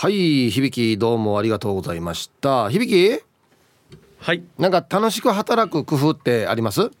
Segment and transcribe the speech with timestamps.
[0.00, 2.70] はい響きどうもありがとうございました。
[2.70, 3.20] 響き？
[4.20, 4.44] はい。
[4.56, 6.92] なんか楽しく働く工夫ってあります？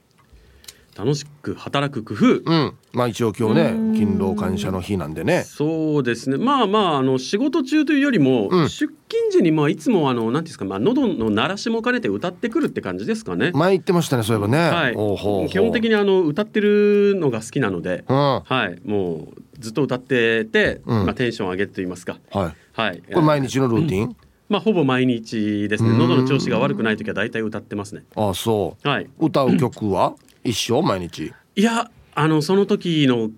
[0.96, 2.42] 楽しく働く工夫？
[2.44, 2.74] うん。
[2.92, 5.44] まあ一応今日ね勤労感謝の日なんでね。
[5.44, 6.38] そうですね。
[6.38, 8.68] まあまああの仕事中というよりも、うん。
[8.68, 13.52] 出勤時にまあいつもあのなんていうんですかまあ喉の鳴らしも兼ねて歌ってくるって感じですかね。
[13.54, 14.58] 前言ってましたねそういえばね。
[14.58, 15.48] はい。
[15.48, 18.16] 基本的にあの歌ってるのが好きなので、うん。
[18.16, 18.80] ははい。
[18.84, 21.04] もうずっと歌ってて、うん。
[21.06, 22.18] まあテンション上げてと言いますか、い。
[22.36, 23.02] はい。
[23.12, 24.16] これ毎日のルーティン、
[24.48, 25.90] まあほぼ毎日ですね。
[25.90, 25.98] うん。
[25.98, 28.04] 喉の調子が悪くない時は大体歌ってますね。
[28.16, 29.04] ああそはい。
[29.18, 30.14] う歌う曲は？
[30.44, 30.82] 一緒？
[30.82, 31.32] 毎日？
[31.56, 33.30] いやあのその時の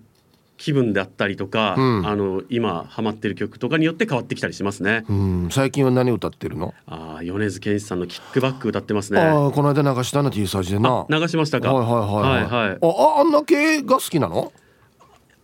[0.57, 2.07] 気分だったりとか、うん。
[2.07, 5.05] あの今ハマってる曲とかによって変わってきたりしますね。
[5.09, 5.49] うん。
[5.51, 6.75] 最近は何歌ってるの？
[6.85, 9.19] ああ米津玄師さんのキックバック歌ってますね。
[9.19, 11.07] ああこの間流したな T サージでな。
[11.09, 11.73] あ流しましたか？
[11.73, 12.43] はいはいはい。
[12.43, 12.77] はいはい。
[12.79, 14.53] あああんな系が好きなの？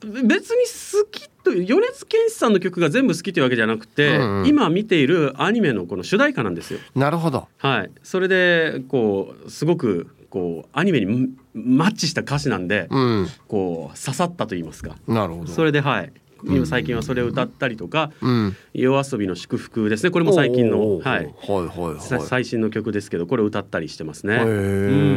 [0.01, 0.65] 別に
[1.01, 6.79] 好きという米津玄師さんの曲が全部好きというわけじゃなくて、うんうん今見ているアニメのこの主題歌なんですよ。
[6.95, 7.91] なるほどはい。
[8.03, 14.95] それでこうすごくこうアニメにマッチした歌詞なんで、うんこう刺さったと言いますか。
[15.07, 16.11] なるほどそれではい。
[16.43, 18.55] 今最近はそれを歌ったりとか、うん。
[18.73, 20.11] 夜遊びの祝福ですね。
[20.11, 21.03] これも最近のはい。
[21.03, 22.01] はいはいはい。
[22.01, 24.35] さ最新の曲ですけど、これを歌ったりしてますね。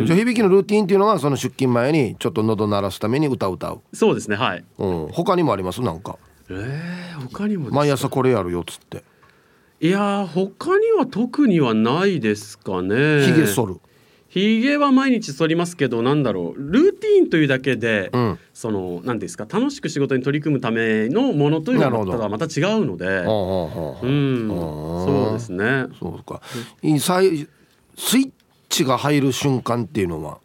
[0.07, 4.37] じゃあ響きのルーティンっていうのはその出勤前にちょっと喉鳴らすために歌う歌う、そうですね。
[4.37, 4.65] はい。
[4.79, 5.81] うん、他にもあります？
[5.83, 6.19] なんか。
[6.49, 9.05] えー、他にも毎朝これやるよっつって。
[9.81, 13.25] いやー他には特にはないですかね。
[13.25, 13.81] ひげ剃る
[14.31, 18.39] ひげは毎日剃りますけどなんだろうルーティーンというだけで、うん。
[18.55, 23.25] その何ですか楽しく仕事に取り組むためのものというのはまた違うので。
[23.25, 25.87] そうですね。
[25.99, 26.41] そうか。
[27.97, 28.31] スイッ
[28.69, 30.39] チが入る瞬間っていうのは？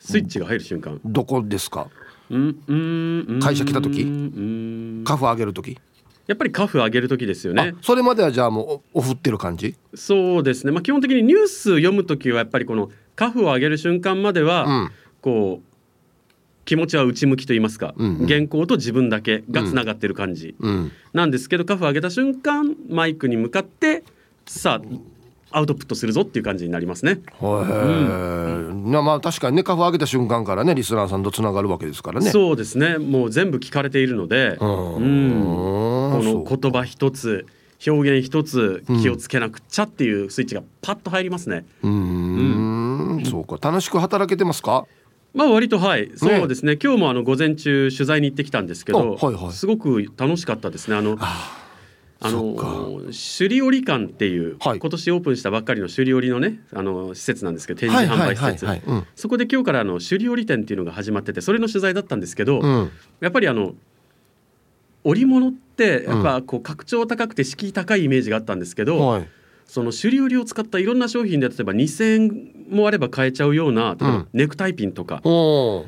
[0.00, 1.00] スイッチが入る瞬間。
[1.04, 1.86] どこですか？
[2.28, 4.02] 会社来た時？
[4.02, 5.04] うん。
[5.06, 5.78] カフ上げる時？
[6.26, 7.74] やっぱりカフ上げる時ですよね。
[7.76, 9.76] あそれまではじゃあもうおお振ってる感じ？
[9.94, 10.72] そうですね。
[10.72, 14.90] まあ基本的にニュース読む時はやっぱりこのカフを上げる瞬間までは、うん。
[15.20, 15.74] こう
[16.66, 18.26] 気持ちは内向きと言いますか、うんうん。
[18.26, 20.92] 原稿と自分だけがつながってる感じ、うん。
[21.12, 24.04] なんですけどカフを上げた瞬間マイクに向かって
[24.46, 27.12] さあアウトプットするぞっていう感じになりますね。
[27.12, 27.20] へえ、
[28.90, 32.30] なまあ確かにねカフ上げた瞬間からねリスナーさんとつながるわけですからね。
[32.30, 32.98] そうですね。
[32.98, 34.94] もう全部聞かれているので、うん。
[34.96, 35.42] うん。
[36.12, 37.46] この言葉一つ
[37.86, 41.66] 表現一つ気をつけなくっちゃっていうスイッチがパッと入りますね。
[41.82, 41.88] う
[43.24, 43.58] そうか。
[43.60, 44.86] 楽しく働けてますか？
[45.32, 46.10] まあ割とはい。
[46.16, 46.78] そうですね。
[46.82, 49.52] 今日もあの午前中取材に行ってきたんですけど、あはいはい。
[49.52, 50.96] すごく楽しかったですね。
[50.96, 51.60] あのあ
[52.20, 52.54] あの
[53.06, 53.12] 首
[53.58, 54.78] 里織館っていう、はい。
[54.78, 58.66] 今年オープンしたばっかりの首里織のねあの施設なんですけど展示販売施設、
[59.16, 62.64] そこで今日からあの首里織店っていうのが始まっててそれの取材だったんですけど、うん。
[62.64, 62.90] うん
[63.20, 63.74] やっぱりあの
[65.02, 69.28] 織物ってやっぱこう格調高くて敷居高いイメージがあったんですけど、はい。
[69.66, 74.28] その首里織を使ったいろんな商品で例えば2,000円もあれば買えちゃうような例えばうん。
[74.32, 75.86] ネクタイピンとかも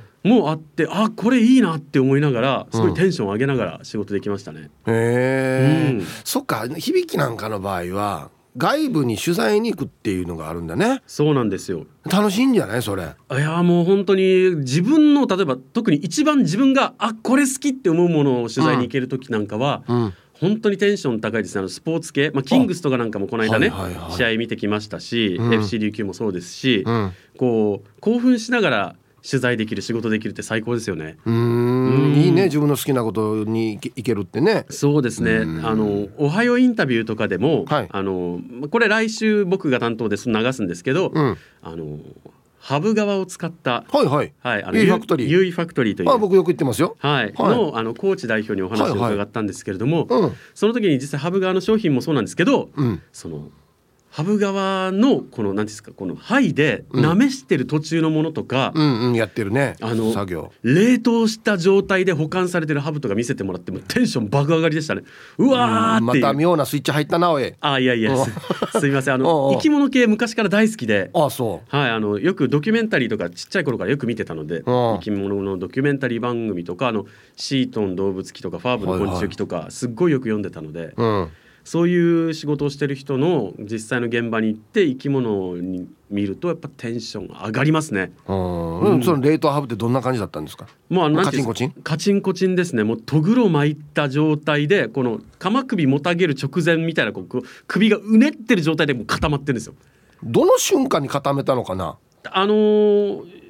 [0.50, 2.90] あって、あこれいいなって思いながらすごうん。
[2.92, 4.70] いテンション上げながら仕事できましたね。
[4.86, 6.06] へえ、うん。
[6.24, 11.02] そっか響きなんかの場合は外部に取材に行くっていうのがあるんだね。
[11.06, 11.84] そうなんですよ。
[12.10, 13.02] 楽しいんじゃないそれ？
[13.04, 21.60] いやもう本当に自分の例えば特に一番自分があこれ好きって思うものを取材に行ける時なんかは、うん本当にテンション高いですね。
[21.60, 24.12] あのスポーツ系、まあ、キングスとかなんかもこの間ね、はいはいはい。
[24.12, 25.54] 試合見てきましたし、うん。
[25.54, 27.12] FC 琉球もそうですし、うん。
[27.38, 28.96] こう興奮しながら
[29.28, 31.16] 取材できる仕事できるって最高ですよね。
[31.26, 32.44] いいね。
[32.44, 34.66] 自分の好きなことに行けるってね。
[34.70, 35.32] そうですね。
[35.32, 35.66] うん。
[35.66, 37.88] あのおはようインタビューとかでも、はい。
[37.90, 41.36] あのこれ来週僕が担当です流すんですけど、うん。
[41.62, 41.98] あの
[42.66, 44.32] ハブ革を使ったはいはい。
[44.40, 45.28] はいあのユイファクトリー。
[45.28, 46.06] ユイファクトリーという。
[46.06, 46.96] まあ僕よく行ってますよ。
[46.98, 47.56] はい、はい。
[47.56, 50.32] のあの幸地代表にお話を伺ったんですけれども、うん。
[50.52, 53.02] その時に実際ハブ革の商品もそうなんですけど、うん。
[53.12, 53.50] その
[54.16, 57.04] ハブ革のこの何ですかこの肺でうん。
[57.04, 60.52] なめしてる途中のものとか、うんうんやってるねあの作業。
[60.62, 65.02] 冷凍した状態で保管されてるハブとか見せてもらってもテンション爆上がりでしたね。
[65.36, 67.52] うわーまた妙なスイッチ入ったなおい。
[67.60, 68.30] あいやいやおす
[68.80, 69.14] すみません。
[69.16, 71.10] あの生き物系昔から大好きで。
[71.12, 74.64] あそはい、あのよくドキュメンタリーとかちっちゃい頃からよく見てたので、うん。
[74.64, 77.04] 生き物のドキュメンタリー番組とかあの
[77.36, 81.28] シートン動物記とかファーブの昆虫記とか、すっごいよく読んでたので、ううん
[81.66, 88.12] そういう仕事をしてる人の実際の現場に行って生き物に見るとやっぱテンション上がりますね。
[88.28, 88.80] うん。
[88.80, 89.02] うん。
[89.02, 90.68] その冷凍ハブってどんな感じだったんですか？
[90.88, 92.84] もうあカチンコチンカチンコチンですね。
[92.84, 99.74] もうとぐろ巻いた状態でこの鎌首もたげる直前みたいなこう首がうねってる状態でもう固まってるんですよ。
[100.22, 101.98] どの瞬間に固めたのかな？
[102.30, 103.46] あのー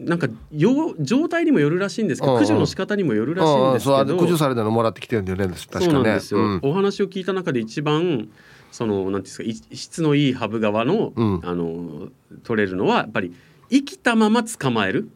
[0.00, 2.42] なんかよ状態にもよるらしいんですけど、うんうん。
[2.42, 5.84] 駆除の仕方にもよるらしいんですけど、駆除されたのもらってきてるんだよね確かね。
[5.84, 6.60] そうなんですよ、うん。
[6.62, 8.28] お話を聞いた中で一番
[8.72, 11.40] そのなんていうんですかい質のいいハブ側の、うん。
[11.44, 12.08] あの
[12.44, 13.34] 取れるのはやっぱり
[13.70, 15.10] 生きたまま捕まえる。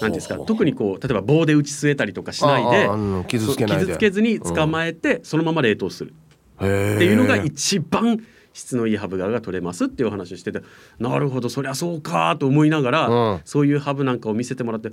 [0.00, 2.88] なんですか特にこう例えば棒で打ち据えたりとかしないで
[3.28, 6.14] 傷つけずに捕まえて、そのまま冷凍する。
[6.60, 8.18] へっていうのがえ一番
[8.56, 10.62] 質のいいハブ側が取れますっていうお話をしてて
[10.98, 13.40] なるほどそりゃそうかと思いながら、うん。
[13.44, 14.92] そういうハブなんかを見せてもらって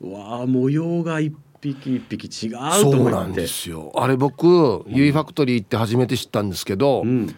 [0.00, 3.12] うわあ模様が一匹一匹違うとそう思って。
[3.12, 3.92] なんですよ。
[3.94, 7.34] あれ僕ユイファクトリー行って初めて知ったんですけど、うん、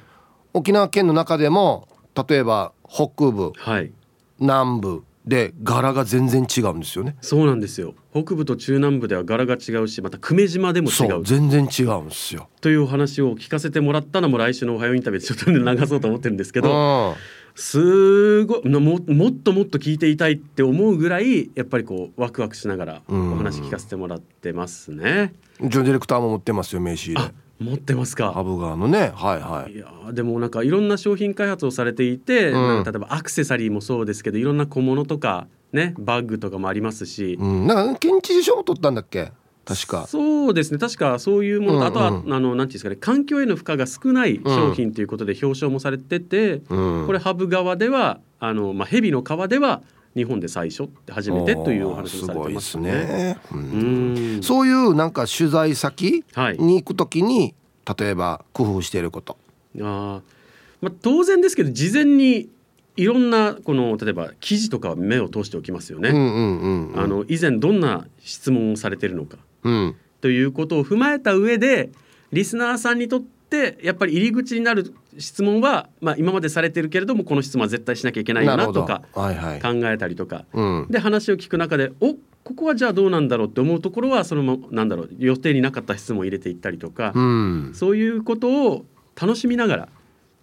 [0.52, 1.88] 沖縄県の中でも
[2.28, 3.92] 例えば北部はい。
[4.38, 7.16] 南部で柄が全然違うんですよね。
[7.20, 12.48] そうなんですよ北部と中南部では柄が違うしまた久米島でも違そうう全然違うんですよ。
[12.60, 17.16] というお話を聞かせてもらったのも来週の「おはようインタビュー」でちょっと流そうと思ってるんですけど
[17.56, 25.34] すごいももっともっと聞いていたいって思うぐらいやっぱりこうワクワクしながらうんお話聞かせてもらってますね。
[25.60, 25.70] うん。
[25.70, 27.20] ジョンディレクターも持ってますよ名刺入れ。
[27.20, 27.32] あ
[27.64, 28.32] 持ってますか？
[28.32, 29.12] ハブ川のね。
[29.14, 29.72] はいはい。
[29.72, 32.52] いやーでもなんかいろんな商品開発をされていて、ん。
[32.52, 39.32] なんか例えばアクセサリーもそうですけどいろんな小物とかねバッグとかもありますし、うん、なんか県知事賞も取ったんだっけ？
[39.64, 40.06] 確か。
[40.06, 40.78] そうですね。
[40.78, 42.18] 確かそういうものと、うんうん。
[42.18, 47.06] あとはあのなんていうんですかね環境への負荷が少ない商品ということで表彰もされてて、うん。
[47.06, 49.82] これハブ側ではあの、まあ、ヘビの皮では
[50.14, 52.90] 日本で最初って初めてというお話もされてますすね。
[52.92, 54.38] ね、ううん。
[54.38, 56.58] んそういうなんか取材先はい。
[56.58, 57.54] に行くときに
[57.98, 59.36] 例えば工夫していること。
[59.78, 60.20] あー
[60.80, 62.48] まあ、当然ですけど事前に
[62.96, 66.10] いろんなこの例えば記事とかは目を通しておきますよね。
[66.10, 66.12] あ
[67.06, 69.38] の以前どんな質問をされているのか。
[69.64, 69.96] うん。
[70.20, 71.90] ということを踏まえた上で
[72.32, 79.60] リスナーさんにとってやっぱり入り口になる質問は、まあ、今までされてるけれどもこの質問は絶対しなきゃいけないよなとかはいはい。
[79.60, 80.44] 考えたりとか。
[80.52, 80.86] うん。
[80.90, 82.14] で話を聞く中でお
[82.44, 87.72] ここはじゃあどうなんだろうって思うところはそのまなんだろう予定になかった質問を入れていったりとか、うん。
[87.74, 88.84] そういうことを
[89.20, 89.88] 楽しみながら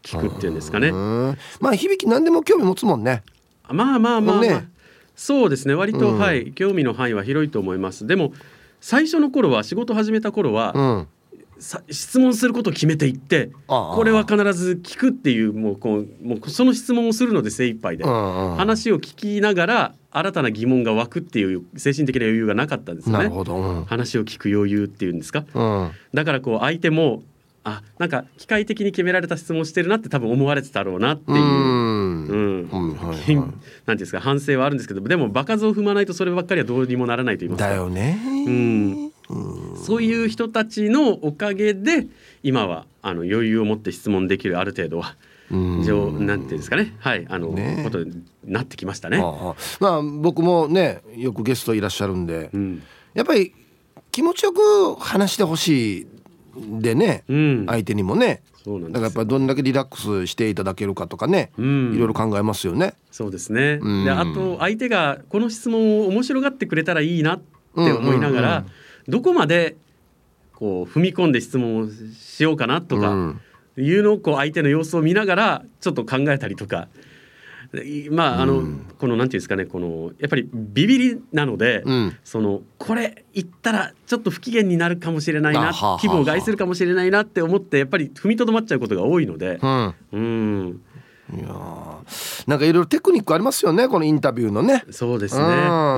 [0.03, 0.89] 聞くっていうんですかね。
[0.89, 1.37] うん。
[1.59, 3.23] まあ響き何でも興味持つもんね。
[3.69, 4.41] まあまあまあ、まあ。
[4.41, 4.69] ね。
[5.15, 5.75] そうですね。
[5.75, 6.19] 割と、うん。
[6.19, 6.53] はい。
[6.53, 8.07] 興味の範囲は広いと思います。
[8.07, 8.33] でも
[8.79, 10.81] 最初の頃は仕事始めた頃は、うん。
[10.81, 11.07] さ
[11.89, 23.17] 質問することを決めていってこれは必ず聞くっていうもうこうもうその質問をするので精一杯で、話を聞きながら新たな疑問が湧くっていう精神的な余裕がなかったんですよね。
[23.19, 23.55] なるほど。
[23.55, 23.85] うん。
[23.85, 25.45] 話を聞く余裕っていうんですか？
[25.53, 25.91] うん。
[26.13, 27.23] だからこう相手も
[27.63, 31.37] あなんか機械的に決められた質問をしてるなって多分思われてたろうなっていう。
[31.37, 32.67] うん。
[32.71, 33.55] はいはい なんてい
[33.87, 37.69] うんですか反省はあるんですけどでも場数を踏まないとそればっかりはどうにもならないと言いますか。
[37.69, 38.19] だよね。
[38.25, 38.49] うんう
[39.07, 39.10] ん
[39.75, 42.07] そういう人たちのおかげで
[42.43, 45.15] 今はあの余裕を持って質問できるある程度は
[45.51, 45.83] うん。
[45.83, 46.95] 上なんていうんですかね。
[46.99, 47.81] はいあの、ね。
[47.83, 49.17] ことになってきましたね。
[49.17, 49.55] ああ。
[49.79, 52.83] まあ僕もねよくゲストいらっしゃるんでうん。
[53.13, 53.53] やっぱり
[54.11, 56.07] 気持ちよく話してほしい
[56.81, 58.41] でねうん、相手にもね。
[58.65, 61.93] だからやっぱりどんだけリラックスしていただけるかとかねうん。
[61.93, 62.93] いろいろ考えますよね。
[63.11, 64.05] そうですね、うん。
[64.05, 68.71] であと相手がこの質問を面白がってくれたらいいなって思いながら、うんうん
[69.11, 69.75] どこまで
[70.53, 73.41] こう踏み込んで質問をしようかなとか、うん。
[73.77, 76.87] いうのをこう相手の様子を見ながらちょっと考えたりとか。
[77.85, 82.17] いまああの、うんこのなんていうんですかねこのやっぱりビビりなので、うん。
[82.23, 89.59] そのこれ言ったらちょっと不機嫌になるかもしれないな気分を害するかもしれないなって思ってやっぱり踏みとどまっちゃうことが多いので。
[89.61, 89.95] うん。
[90.11, 90.81] うん。
[91.33, 94.83] いやーなんかいろいろテクニックありますよねこのインタビューのね。
[94.91, 95.43] そうですね。
[95.43, 95.49] うん。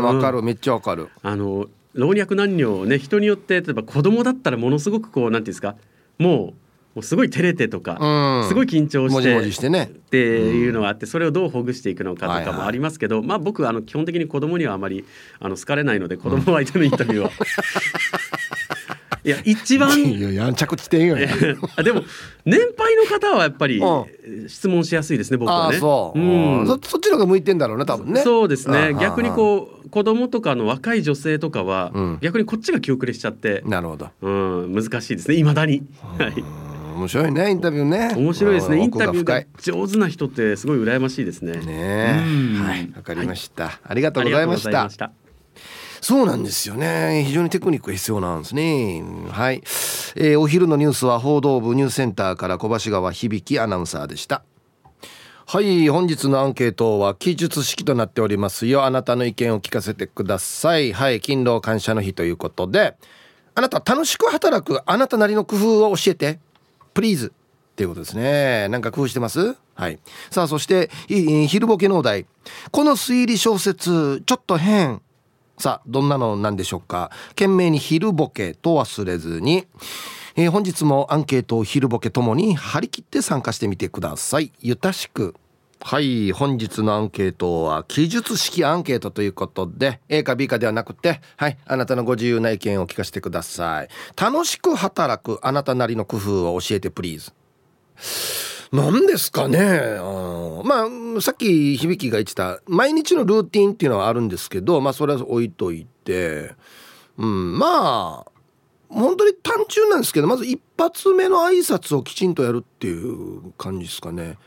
[0.04, 1.10] わかうんるめっちゃわかる。
[1.24, 5.76] あの老若男女ね人によって例えば子供だったらものすごくこうなんていうんですか
[6.18, 6.54] もう
[6.96, 8.48] もうすごい照れてとか、うん。
[8.48, 9.84] すごい緊張して。
[9.84, 12.46] っていうのがあってそれをどうほぐしていくのかはいはい。
[12.46, 15.04] とかもありますけど、まあ僕はあの基本的に子供にはあまり
[15.40, 17.32] あの好かれないので子供相手のインタビューは、
[19.24, 21.18] いや一番いややんちゃく地点よ。
[21.76, 22.04] あでも
[22.46, 25.78] 年配の方はやっぱりう質問しやすいですね僕あはね。
[25.78, 26.68] あそう、うん。
[26.68, 28.22] そそっちの方が向いてんだろうね多分ね。
[28.22, 28.94] そうですね。
[29.02, 32.18] 逆にこう子供とかの若い女性とかは、うん。
[32.20, 34.10] 逆にこっちが気遅れしちゃって、なるほど。
[34.22, 34.30] う
[34.66, 35.84] ん、難しいですねいまだに、
[36.96, 38.16] 面白いねインタビューね。
[38.18, 38.78] 面白いですね。
[38.78, 41.62] うんインタビューが上手な人ってすごい羨ましいですね。
[41.62, 42.64] いねうん。
[42.64, 45.12] はいわかりました、ありがとうありがとうごございましたざいました。
[46.02, 47.24] そうなんですよね。
[47.28, 49.04] 非常にテクニックが必要なんですね。
[49.30, 49.62] はい、
[50.16, 54.44] えーお昼のニュースは報道部ニュースセンターから小橋川響アナウンサーでした
[55.46, 58.86] はい本日のアンケートは記述式となっておりますよ。
[58.86, 60.94] あなたの意見を聞かせてください。
[60.94, 62.96] はい勤労感謝の日ということで。
[63.54, 66.40] あなた楽しく働くあなたなりの工夫を教えて。
[66.94, 67.34] プリーズ。
[67.74, 68.68] っていうことですね。
[68.70, 69.56] なんか工夫してます？
[69.76, 70.00] はい。
[70.32, 72.26] さあそして昼ボケのお題。
[72.72, 75.02] この推理小説ちょっと変。
[75.58, 77.12] さあどんなのなんでしょうか。
[77.30, 79.68] 懸命に昼ボケと忘れずに、
[80.36, 84.52] えー、本日もアンケートを昼ボケともに張り切って参加してみてください。
[84.62, 85.36] ゆたしく。
[85.86, 93.90] はい本日のアンケートは記述式アンケートということで A か B かではなくてはいあなたのご自由な意見を聞かせてください。
[94.20, 97.34] 楽しく働くあなたなりの工夫を教えてプリーズ。
[98.72, 100.00] 何ですかね。
[100.64, 100.88] ま
[101.18, 106.56] あさっき響が言ってた毎日のルーティンっていうのはあるんですけどまあそれは置いといて
[107.18, 108.33] うんまあ
[108.94, 114.38] 本当に単純なんですけどまず一発目の挨拶をきちんとやるっていう感じですかね。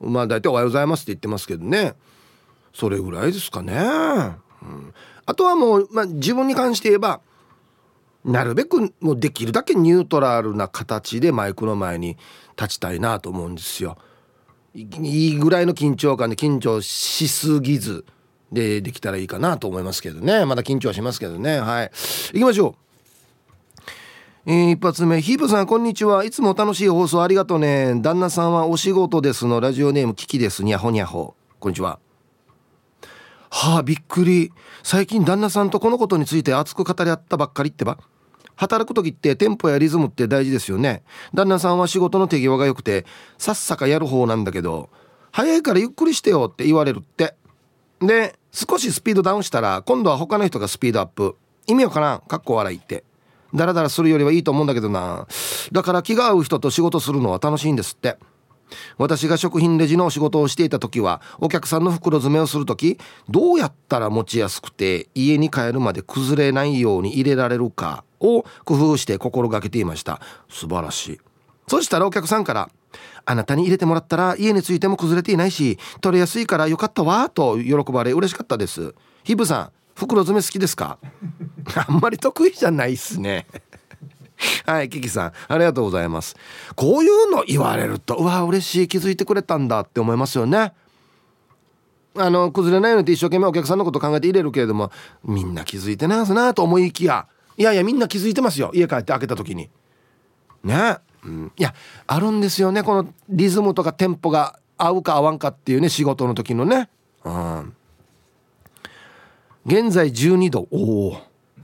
[0.00, 1.94] まあ大体「おはようございます」って言ってますけどね。
[2.76, 4.94] それぐらいですかね、うん、
[5.24, 7.22] あとはもう、まあ、自分に関して言えば
[8.22, 12.18] なるべくもうできるだけニュートラルな形でマイクの前に
[12.54, 13.96] 立ちたいなと思うんですよ。
[14.74, 18.04] いいぐらいの緊張感で緊張しすぎず
[18.52, 20.44] でできたらいいかなと思いますけどね。
[20.44, 21.60] まだ緊張はしますけどね。
[21.60, 21.90] はい。
[22.34, 22.85] 行きましょう。
[24.48, 25.20] えー、一発目。
[25.20, 26.22] ヒープさんこんにちは。
[26.22, 28.00] いつも楽しい放送ありがとうね。
[28.00, 29.58] 旦那さんはお仕事ですの。
[29.58, 30.62] ラジオネームキキです。
[30.62, 31.34] にゃほにゃほ。
[31.58, 31.98] こんにちは。
[33.50, 34.52] はあびっくり。
[34.84, 37.98] 最近旦那さんとこのことについて熱く語り合ったばっかりってば。
[38.54, 41.02] 働く時ってテンポやリズムって大事ですよね。
[41.34, 43.04] 旦那さんは仕事の手際が良くて
[43.38, 44.90] さっさかやる方なんだけど
[45.32, 47.34] 早いからゆっくりしてよって言われるって。
[47.98, 51.34] で少しスピードダウンしたら今度は他の人がスピードアップ。
[51.66, 52.20] 意味わからん。
[52.20, 53.02] かっこ笑いって。
[53.56, 55.26] ダラダラするよりはいいと思うんだけどな。
[55.72, 58.18] だから気が合う人と仕事するのは楽しいんですって。
[58.98, 62.98] 私が食品レジの仕事をしていた時はお客さんの袋詰めをする時
[63.28, 70.20] どうやったら持ちやすくて家に帰るまで崩れないように入れられるかを工夫して心がけていました。
[70.48, 71.20] 素晴らしい。
[71.68, 72.68] そしたらお客さんから
[73.24, 78.94] 「あなたに入れてもらったら家についても崩れていないし取れやすいからよかったわ」と喜ばれ嬉しかったです。
[79.22, 80.98] ヒブさん袋詰め好きですか？
[81.88, 83.46] あんまり得意じゃないっすね。
[84.66, 86.36] はいキキさんありがとうございます。
[86.74, 90.74] こういうの言われるとうわ嬉しい気づいてくれたんだって思いますよね。
[92.18, 94.90] あの崩れないようにって一生懸命お客さんのこと考えて入れるけれども
[95.24, 97.26] みんな気づいてないすなと思いきや。
[97.58, 98.70] いやいやみんな気づいてますよ。
[98.74, 99.70] 家帰って開けた時に。
[100.64, 100.98] ね。
[101.24, 101.74] うん、いや
[102.06, 106.88] あるんですよねこのリズムとかテンポが合うか合わんかっていうね仕事の時のね。
[107.24, 107.74] うん。
[109.66, 111.16] 現在12度おお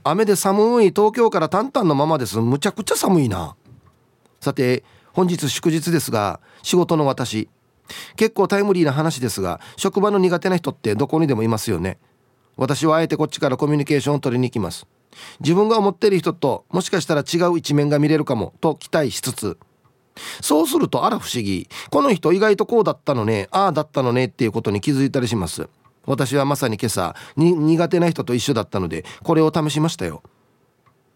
[0.02, 0.86] 雨で寒い。
[0.86, 2.36] 東京からタンタンのままです。
[2.40, 3.54] むちゃくちゃ寒いな。
[4.40, 4.82] さて
[5.12, 7.48] 本日祝日ですが仕事の私。
[8.16, 12.00] 結構タイムリーな話ですが職場の苦手な人ってどこにでもいますよね。
[12.56, 14.88] 私はあえてこっちからコミュニケーションを取りに行きます。
[15.38, 19.58] 自分が思っている人ともしかしたら違う一面が見れるかもと期待しつつ。
[20.40, 21.68] そうするとあら不思議。
[21.92, 25.68] この人意外とこうだったのねああだったのねっていうことに気づいたりします。
[26.06, 30.22] 私はまさに今朝苦手な人と一緒だったのでこれを試しましたよ。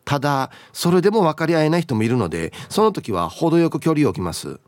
[0.04, 4.60] ただそれでも分かり合えない人もいるのでその時は程よく距離を置きます。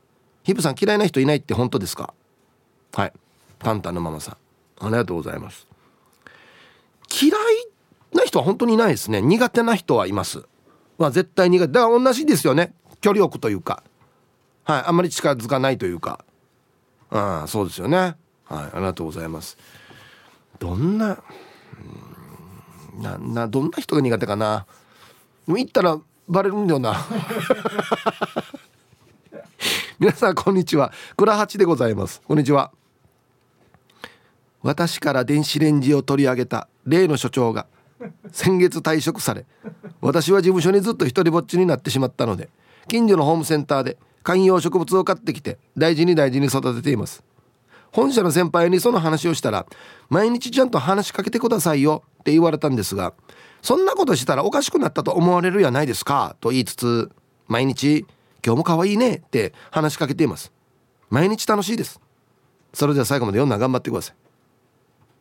[0.43, 2.13] ヒブさん嫌いな人いないって本当ですか？
[2.93, 3.13] はい。
[3.59, 4.37] パンタンのママさん。
[4.81, 5.67] ありがとうございます。
[7.23, 7.37] 嫌い
[8.13, 9.21] な人は本当にいないですね。
[9.21, 10.43] 苦手な人はいます。
[10.99, 11.73] まあ絶対苦手。
[11.73, 12.73] だから同じですよね。
[13.01, 13.83] 距離を置くというか。
[14.65, 14.83] はい。
[14.87, 16.25] あんまり近づかないというか。
[17.11, 17.99] ああそうですよね。
[17.99, 18.17] はい。
[18.49, 19.57] ありがとうございます。
[20.59, 21.19] どんな
[22.99, 24.67] ななどんな人が苦手かな。
[25.47, 25.99] 行ったら
[26.29, 26.97] バレるんだよな。
[29.99, 30.93] 皆さんこんにちは。
[31.17, 32.21] 倉八でございます。
[32.27, 32.73] こんにちは。
[34.62, 37.67] 私から電子レンジを取り上げた例の所長が
[38.33, 39.47] 先月退職され
[40.00, 42.49] 私は事務所にずっと一人ぼっちになってしまったので
[42.88, 47.23] 近所のホームセンターで観葉植物を買ってきて大事に大事に育てています。
[47.92, 49.66] 本社の先輩にその話をしたら
[50.09, 53.14] 毎日ちゃんと話しかけてくださいよって言われたんですが
[53.62, 57.11] そんなことしたらおかしくなったと思われるやないですかと言いつつ
[57.47, 58.07] 毎日
[58.45, 60.52] 今日も可愛いねって話しかけています。
[61.11, 62.00] 毎日楽しいです。
[62.73, 64.12] それでは最後まで読んだ頑張ってくださ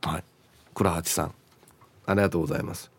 [0.04, 0.08] い。
[0.08, 0.24] はい。
[0.74, 1.34] 倉八さん
[2.06, 2.92] ありがとうございます。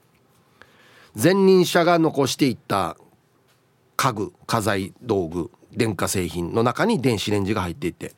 [1.15, 2.97] 前任者が残していった
[3.97, 8.15] 家具家財道具電化製品の中に電子レンジが入っていて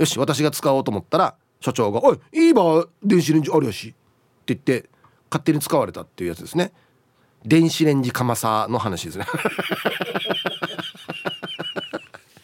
[0.00, 3.92] よし私が使おうと思ったら所長が「おいいいば電子レンジあるやし」っ
[4.46, 4.88] て言って
[5.30, 6.72] 勝手に使われたっていうやつですね。
[7.44, 9.26] 電子レンジ釜さの話ですね。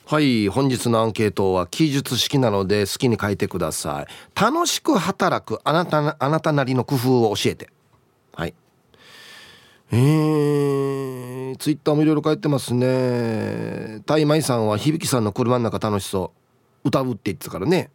[0.05, 4.07] はい本日のアンケートは記述式なので好きに書いてください。
[4.39, 7.71] 楽しく働くあなたあなたなりの工夫を教えて。
[8.35, 8.55] はい。
[9.93, 14.03] えー、ツイッターもいろいろ書いてますね。
[14.05, 16.46] タイマイさんは響さんの車の中楽しそう
[16.87, 17.91] 歌うって言ってたからね。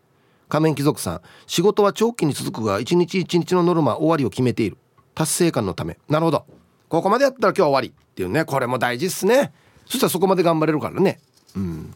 [0.50, 4.77] 仮面貴族さん仕事は長期に続くが一日一日のノルマ終わりを決めている。
[5.15, 5.98] 達成感のため。
[6.10, 6.45] なるほど。
[6.89, 8.43] ここまでやったら今日終わりっていうね。
[8.43, 9.53] これも大事っすね。
[9.86, 11.19] そしたらそこまで頑張れるからね。
[11.55, 11.95] うん。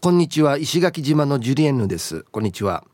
[0.00, 0.56] こんにちは。
[0.56, 2.24] 石垣島のジュリエンヌです。
[2.32, 2.84] こんにちは。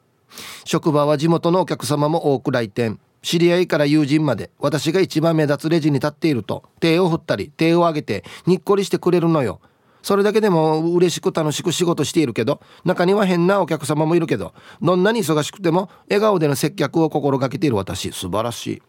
[0.64, 2.98] 職場は地元のお客様も多く来店。
[3.22, 4.50] 知り合いから友人まで。
[4.58, 9.60] 私が一番目立つレジに立っていると手を振ったり手を挙げてにっこりしてくれるのよ。
[10.06, 18.12] それだけでも嬉しく楽しく仕事しているけど中には変なお客様もいるけどどんなに忙しくても笑顔での接客を心がけている私。
[18.12, 18.82] 素晴らしい。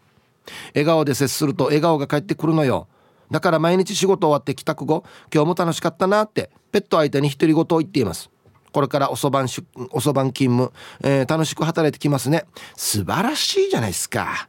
[0.74, 2.86] 笑顔で接すると笑顔が返ってくるのよ。
[3.32, 5.02] だから毎日仕事終わって帰宅後
[5.34, 8.30] 今日も楽しかったなってペット相手に独り言を言っています。
[8.70, 10.72] これからおそばんしおそばん勤務、
[11.02, 12.44] えー、楽しく働いてきますね。
[12.76, 14.48] 素晴らしいじゃないですか。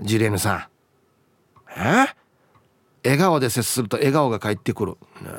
[0.00, 0.66] ジレーヌさん。
[1.76, 2.08] え
[3.04, 4.92] 笑顔で接すると笑顔が返ってくる。
[5.22, 5.30] ね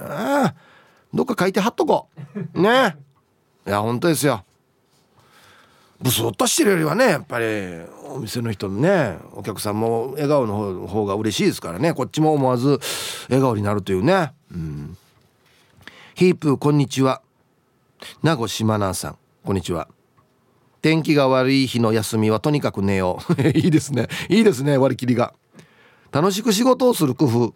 [0.55, 0.68] え
[1.13, 2.07] どっか書いて貼っとこ。
[2.53, 2.95] うね。
[3.67, 4.43] いや本当ですよ。
[6.01, 7.45] ブスッとしてるよりはねやっぱり
[8.05, 11.93] お店の人のねお客さんも笑顔の方が嬉しいですからね。
[11.93, 12.79] こっちも思わず
[13.27, 14.33] 笑顔になるというね。
[14.51, 14.97] うん。
[16.15, 17.21] ヒープこんにちは。
[18.23, 19.89] 名護島南さんこんにちは。
[20.81, 23.41] 天気が悪い日の休みはとにかく寝よう。
[23.57, 24.07] いいですね。
[24.29, 25.33] いいですね割り切りが。
[26.11, 27.53] 楽しく仕事をする工夫。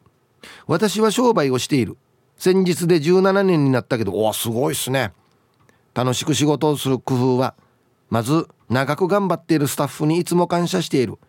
[0.67, 1.97] 私は商売をしている。
[2.43, 5.13] 先日で17年になったけどおおすごいっすね。
[5.93, 7.55] 楽しく仕事をする工夫は
[8.09, 11.19] まず長く頑張っているスタッフにいつも感謝している。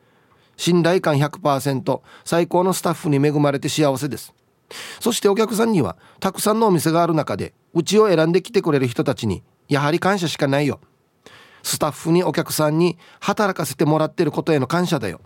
[0.57, 4.35] 信頼感100%最高のスタッフに恵まれて幸せです。
[4.99, 10.81] そしてお客さんにはたくさんのお店がある中でうちを選んできてくれる人たちにやはり感謝しかないよ。
[11.63, 15.21] スタッフにお客さんに働かせてもらってることへの感謝だよ。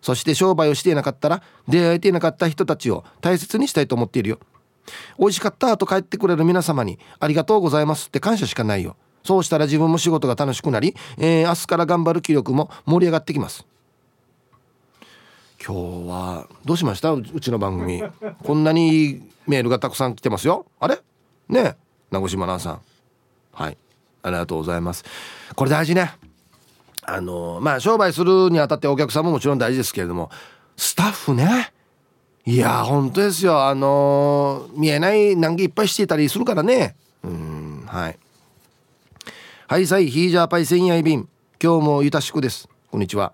[0.00, 4.38] そして商売をしていなかったら出会えていなかった人たちを大切にしたいと思っているよ。
[5.18, 8.96] 美味しかったと帰ってくれる皆様にありがとうございますって感謝しかないよ。
[9.24, 13.66] そうしたら自分も仕事が楽しくなり、えー、明日から頑張る気力も盛り上がってきます。
[15.66, 17.10] 今日はどうしました？
[17.12, 18.04] うちの番組。
[18.44, 20.66] こんなにメールがたくさん来てますよ。
[20.78, 21.00] あれ？
[21.48, 21.76] ね
[22.12, 22.80] 名越真奈さん。
[23.52, 23.76] はい。
[24.22, 25.04] ありがとうございます。
[25.56, 26.12] これ大事ね。
[27.02, 30.30] あのまあ商売するにあたってお客さんももちろん大事ですけれども
[30.76, 31.72] スタッフね。
[32.48, 33.66] いや本当ですよ。
[33.66, 36.94] あのー、見えない難儀いっぱいしていたりするからね。
[37.24, 38.18] うんはい。
[39.66, 41.28] はいさいヒージャーパイセンヤイビン
[41.60, 42.68] 今日もゆたしくです。
[42.92, 43.32] こんにちは。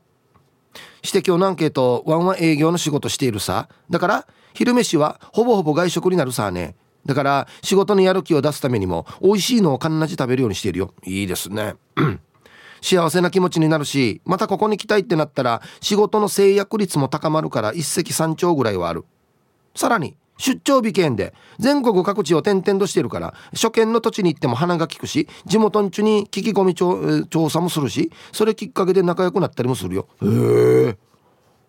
[1.03, 3.69] して今日のアンケートワンワン営業の仕事しているさ。
[3.91, 6.75] だから昼飯はほぼほぼ外食になるさね。
[7.05, 10.95] だから仕事のやる気を出すためにも美味しいのを必ず食べるようにしているよ。
[11.05, 11.75] いいですね。
[12.83, 19.07] 幸せな気持ちになるしまたここに来たいってなったら仕事の制約率も高まるから一石三鳥ぐらいはある。
[19.75, 30.09] さらに出張美券で全国各地を転々としてるから初見の土地に行っても鼻が利くし地元んちに聞き込み調査もするしそれきっかけで仲良くなったりもするよ。
[30.21, 30.99] へえ。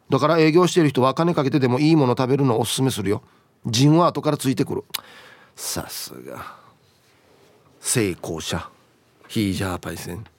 [0.09, 3.21] だから営業してる人は金かけてでもいいもの食べるのをおすすめするよ。
[3.65, 4.83] 陣は後からついてくる。
[5.55, 6.55] さすが。
[7.79, 8.69] 成功者。
[9.27, 10.32] ヒージャーパイセン。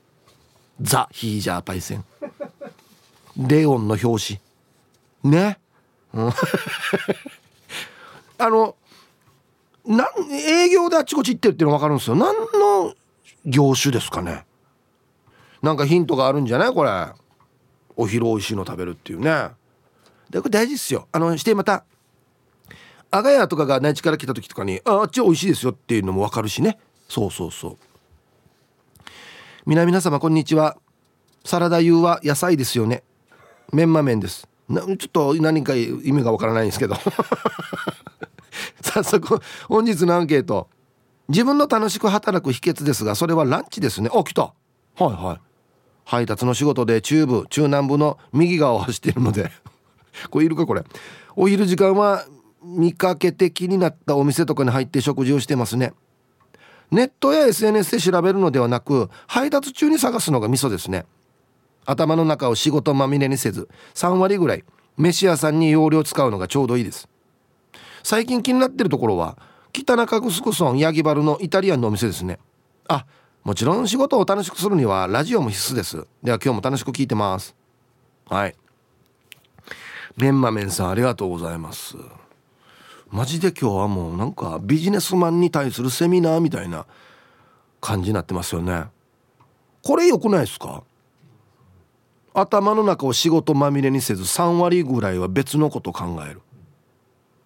[0.81, 2.05] ザ・ヒージャーパイセン。
[3.37, 4.39] レオンの表
[5.23, 5.33] 紙。
[5.33, 5.59] ね、
[6.13, 6.29] うん、
[8.39, 8.77] あの
[9.87, 12.17] なん営業であっちこっち行ってるっていうの分かるんですよ。
[12.17, 12.95] 何の
[13.47, 14.45] 業種ですかね。
[15.63, 16.73] なんかヒントがあるんじゃない？
[16.73, 16.91] これ。
[17.97, 19.49] お昼おいしいの食べるっていうね。
[20.29, 21.09] でこれ大事っすよ。
[21.13, 21.85] あのしてまた
[23.11, 26.79] 阿賀屋とかが内地から来た時とかにああっち美味しいですよっていうのも分かるしね。
[27.09, 27.79] そうそうそう。
[29.67, 30.77] 皆皆様こんにちは。
[31.43, 33.03] サラダ油は野菜ですよね。
[33.73, 34.47] メンマ麺です。
[34.69, 36.97] ちょっと何か意味がわからないんですけど。
[38.85, 40.69] 早速本日のアンケート。
[41.31, 44.11] 自分の楽しく働く秘訣ですがそれはランチですね。
[44.13, 44.43] あ来た。
[44.43, 44.53] は
[44.99, 45.41] いはい。
[46.05, 49.51] 配達の仕事で中部中南部の右側を走っているので。
[50.29, 50.85] これいるかこれ。
[51.37, 52.27] お昼時間は
[52.63, 55.95] 見かけて気になったお店とかに入って食事をしてますね。
[56.91, 61.07] ネットや SNS で調べるのではなく配達中に探すのがミソですね。
[61.87, 64.65] 頭の中を仕事まみれにせず3割ぐらい
[64.97, 67.09] 飯屋さんに容量使うのがちょうどいいです。
[68.03, 69.39] 最近気になってるところは
[69.73, 72.39] 北中城村ヤギバルのイタリアンのお店ですね。
[72.89, 73.07] あ
[73.43, 76.07] もちろん仕事を楽しくするにはラジオも必須です。
[76.23, 77.55] では今日も楽しく聞いてます。
[78.27, 78.55] はい。
[80.17, 81.97] メンマメンさんありがとうございます。
[83.15, 86.85] マジで今日はもうなんかビジネスマンに対するセミナーみたいな
[87.81, 88.87] 感じになってますよね。
[89.85, 90.83] これ良くないですか？
[92.35, 96.43] 頭の中を仕事まみれにせず3割ぐらいは別のこと考える。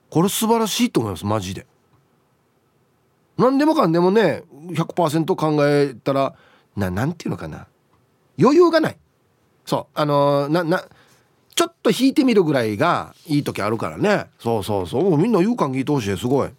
[0.09, 1.67] これ素晴らしいと思いますマジで。
[3.37, 6.35] 何でもかんでもね100%考えたら
[6.77, 7.67] ななんていうのかな。
[8.41, 8.97] 余裕がない。
[9.67, 10.83] そうあのー、なな
[11.59, 14.27] ちょっと引いてみるぐらいがいい時あるからね。
[14.39, 15.19] そうそうそう。
[15.19, 16.51] みんな言う感聞いてほしいすごい。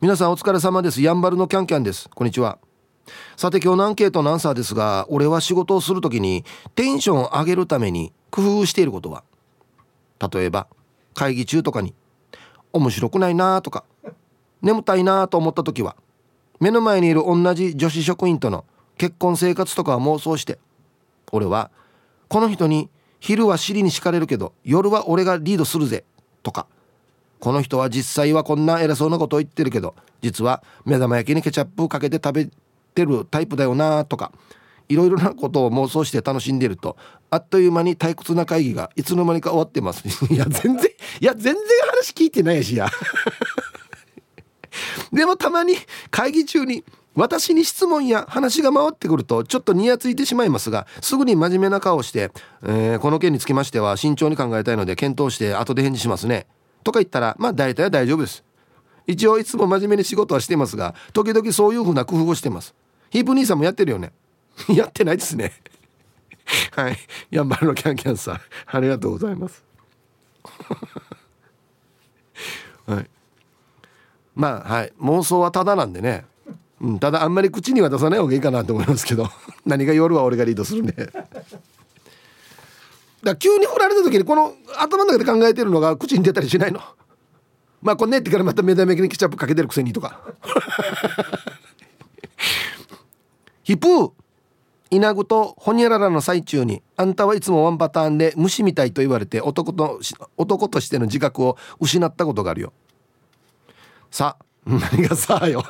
[0.00, 1.02] 皆さんお疲れ様です。
[1.02, 2.08] やんばるのキャンキャンです。
[2.08, 2.60] こんにちは。
[3.36, 6.44] さて今日のアンケートのアンサーですが俺は仕事をする時に
[6.76, 9.24] テンションを上げるために工夫していることは？
[10.32, 10.68] 例えば
[11.14, 11.94] 会議中とかに
[12.72, 13.82] 面白くないなとか
[14.60, 15.96] 眠たいなと思った時は
[16.60, 18.64] 目の前にいる同じ女子職員との
[18.98, 20.60] 結婚生活とかを妄想して
[21.32, 21.72] 俺は
[22.28, 22.88] この人に
[23.22, 26.04] 昼は尻に敷かれるけど夜は俺がリードするぜ
[26.42, 26.66] とか。
[27.38, 32.48] この人は実際はこんな偉そうなことを言ってるけど実は目玉焼きにケチャップをかけて食べ
[32.94, 34.32] てるタイプだよなとか。
[34.88, 36.98] いろいろなことを妄想して楽しんでると
[37.30, 40.02] あっという間に退屈な会議がいつの間にか終わってます。
[40.28, 42.88] いや全然いや全然話聞いてないしや。
[45.12, 45.76] でもたまに
[46.10, 52.30] 会議中に私に質問や話が回ってくるとちょっとニヤついてしまいますがすぐに真面目な顔をして、
[52.62, 56.46] えー、この件につきましては慎重に考えたいので検討して後で返事しますね。
[56.84, 58.42] とか言ったらまあ大体は大丈夫です。
[59.06, 62.74] 一応いつも真面目に仕事はしてますが時々そういうふうな工夫をしてます。
[63.10, 64.12] ヒープ兄さんもやってるよね。
[64.74, 65.52] やってないですね。
[66.72, 66.96] はい。
[67.30, 69.62] やんばるのキャンキャンさんありがとうございます。
[72.86, 73.10] はい。
[74.34, 74.92] まあはい。
[75.00, 76.24] 妄想はただなんでね、
[76.82, 79.28] うん、ただあんまり口には出さない方がいいかなと思いますけど
[79.64, 80.94] 何が夜は俺がリードするんで
[83.22, 86.80] だ急に振られた時にこの頭の中で考えてるのが口に出たりしないの？
[87.80, 90.20] まあこんねってからまた目玉焼きにケチャップかけてるくせにとか。
[93.62, 94.10] ヒプー
[94.90, 100.00] 稲具とホニャララの最中にあんたはいつもワンパターンで虫みたいと言われて男と
[100.36, 102.72] 男としての自覚を失ったことがあるよ。
[104.10, 105.64] さあ何がさあよ。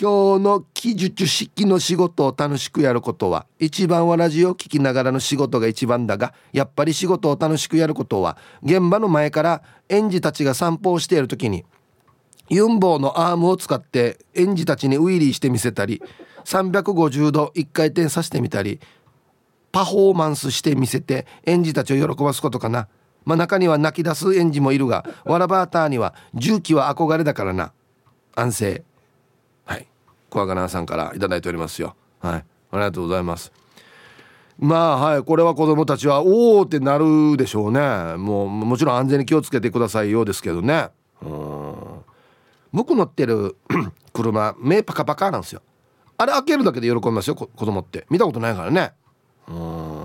[0.00, 11.64] 今日の記述式の仕事を楽しくやることは一番はラジオを聴きながらの仕事が一番だがやっぱり仕事を楽しくやることは現場の前から園児たちが散歩をしている時に
[12.48, 16.00] ユンボーのアームを使って園児たちにウィリーしてみせたり
[16.44, 18.78] 350度1回転させてみたり
[19.72, 22.86] パフォーマンスしてみせて園児たちを喜ばすことかな。
[23.28, 27.72] まあ中には泣き出す園児もいるが わらバーターには重機は憧れだからな。
[28.34, 28.84] 安静。
[29.66, 29.86] はい。
[30.30, 31.94] 小若菜さんから頂いておりますよ。
[32.20, 32.32] はい。
[32.36, 33.52] ありがとうございます。
[34.58, 35.22] まあはい。
[35.22, 38.16] これは子供たちはおおってなるでしょうね。
[38.16, 40.88] もうもちろん安全に気をつけてくださいようですけどね。
[41.20, 41.74] うん。
[42.72, 43.58] 僕乗ってる
[44.14, 45.60] 車目パカパカなんですよ。
[46.16, 48.06] あれ開けるだけで喜びますよ子供って。
[48.08, 48.94] 見たことないからね。
[49.48, 50.00] うん。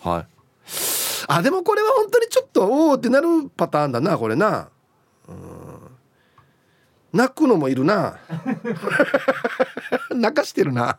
[0.00, 0.97] はい
[1.28, 4.70] あでもこれは本当にちょっとおおってなるパターンだなこれな。
[5.28, 5.58] うん。
[7.12, 8.16] 泣くのもいるな。
[10.10, 10.98] 泣かしてるな。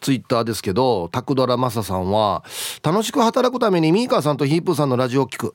[0.00, 2.42] ツイッターですけどタクドラマサさんは
[2.82, 5.54] 楽しく働くためにミーカーさんとヒープーさんのラジオを聞く。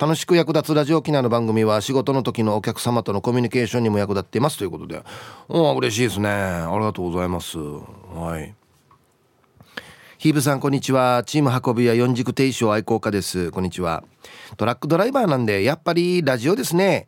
[0.00, 5.02] 楽しく役立つラジオ機能の番組は仕事の時のお客様とのコミュニケーションにも役立っていますということで。
[5.48, 6.30] うん嬉しいですね。
[6.30, 7.58] ありがとうございます。
[7.58, 8.54] はい。
[10.18, 11.22] ヒーブさんこんにちは。
[11.24, 13.52] チーム運びや四軸停止愛好家です。
[13.52, 14.02] こんにちは。
[14.56, 17.06] トラックドライバーなんでやっぱりラジオですね。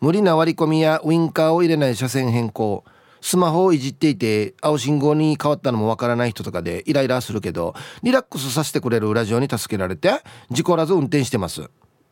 [0.00, 2.82] 無理な割り込みやウインカーを入れない車線変更。
[3.20, 11.70] スマホをいじっていて青信号に変わったのもわからない人とかでイライラするけどリラックスさせてくれるラジオに助けられて事故らず運転してます。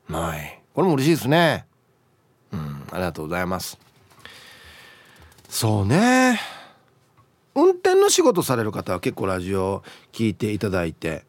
[0.09, 1.67] はいこれも嬉しいですね。
[2.53, 3.77] うんありがとうございます。
[5.49, 6.39] そうね。
[7.57, 11.25] 運転の仕事される方は結構ラジオ聞いていただいて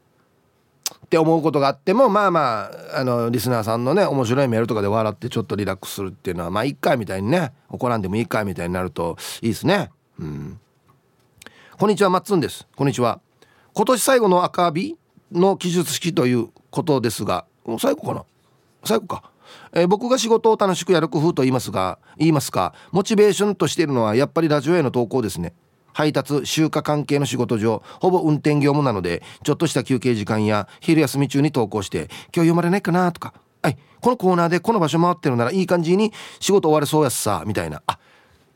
[1.05, 9.89] って思うことがあってもまあまああのリスナーさんのね面白いメールとかで笑ってちょっとリラックスするっていうのはまあ一回みたいにね怒らんでもいい回みたいになるといいですね。
[10.19, 10.59] うん。
[11.77, 12.67] こんにちはマッツンです。
[12.75, 13.21] こんにちは。
[13.73, 14.97] 今年最後の赤火
[15.31, 18.25] の記述式ということですがもう最後かな？
[18.83, 19.31] 最後か、
[19.71, 25.53] えー、僕が仕事を楽しくやる工夫と言いますが言いますかモチベーションとしているのはやっぱりラジオへの投稿ですね。
[25.97, 33.33] 配達集荷関係の仕事上ほぼ運転業務なのでちょっとした休憩時間や昼休み中に投稿して今日読まれないかなとか
[33.63, 37.81] はいこのコーナーでこの場所回ってるならいい感じに仕事終われそうやすさみたいな。
[37.87, 37.97] あ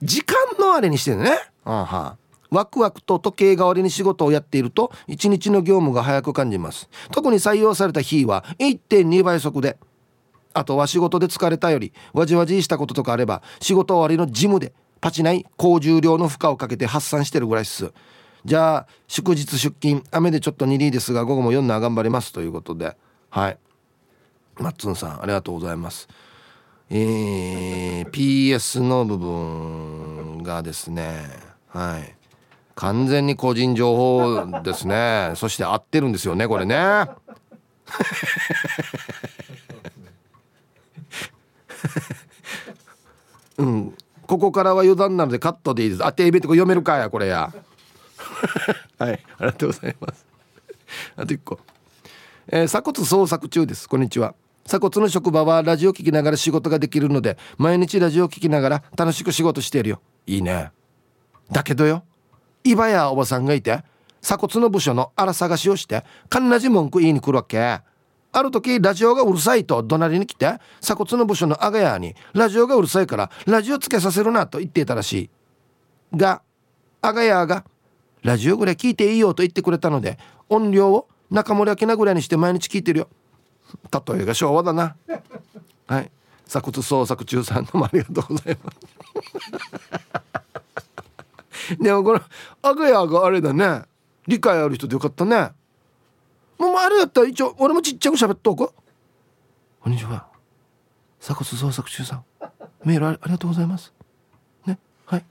[0.03, 1.31] 時間のあれにしてるね。
[1.65, 2.17] あは
[2.51, 6.91] ワクワクと時計代わりに仕事をやっていると一日の業務が早く感じます。
[7.11, 9.79] 特に採用された日は1.2倍速で。
[10.53, 17.91] あとは仕事で疲れたよりわじわじしたこととかあれば仕事終わりのジムでパチない高重量の負荷をかけて発散してるぐらいっす。
[18.45, 22.95] じゃあ祝日出勤雨でちょっと2リですが午後も4な頑張りますということで。
[23.29, 23.57] はい。
[24.57, 26.07] マッツンさんありがとうございます。
[26.89, 31.23] えー、PS の部分がですね
[31.69, 32.15] はい。
[32.75, 35.31] 完全に個人情報ですね。
[35.39, 36.77] そして合ってるんですよねこれね。
[43.57, 43.95] うん。
[44.31, 46.05] ここからは余談なのでカットでいいです。
[46.05, 47.51] あテレビとか読めるかやこれや。
[48.97, 49.11] はい。
[49.11, 50.25] ありがとうございます。
[51.17, 51.59] あと1個。
[52.47, 53.89] えー、鎖骨捜索中です。
[53.89, 54.33] こんにちは。
[54.65, 60.01] 鎖骨の職場はラジオ聞きながら仕事ができるので毎日ラジオ聞きながら楽しく仕事しているよ。
[60.25, 60.71] いいね。
[61.51, 62.05] だけどよ。
[62.63, 63.83] 今やおばさんがいて
[64.21, 67.81] 鎖骨の部署の荒探しをしてかんなじ文句言いに来るわけ
[68.33, 75.29] ある時ラジオがうるさいと怒鳴りに来て鎖骨の部署のアガヤにラジオがうるさいからラジオつけさせるなと言っていたらしい。
[76.17, 76.41] が
[77.01, 77.65] アガヤが
[78.23, 80.17] ラジオぐらい聞いていいよと言ってくれたので
[80.49, 83.07] 音量を中森明菜ぐらいにして毎日聞いてるよ。
[83.91, 84.95] 例えが昭和だな。
[85.87, 86.11] はい。
[86.47, 88.79] 鎖骨捜索中さんどうもありがとうございます。
[91.79, 92.21] でもこの
[92.61, 93.83] アガヤがあれだね。
[94.27, 95.51] 理解ある人でよかったね。
[96.61, 98.71] もうあれだったら一応俺もちっちゃく喋っとく
[99.79, 100.27] こんにちは
[101.19, 102.23] 鎖骨捜索中さん。
[102.83, 103.91] メールありがとうございます。
[104.67, 104.77] ね？
[105.05, 105.25] はい。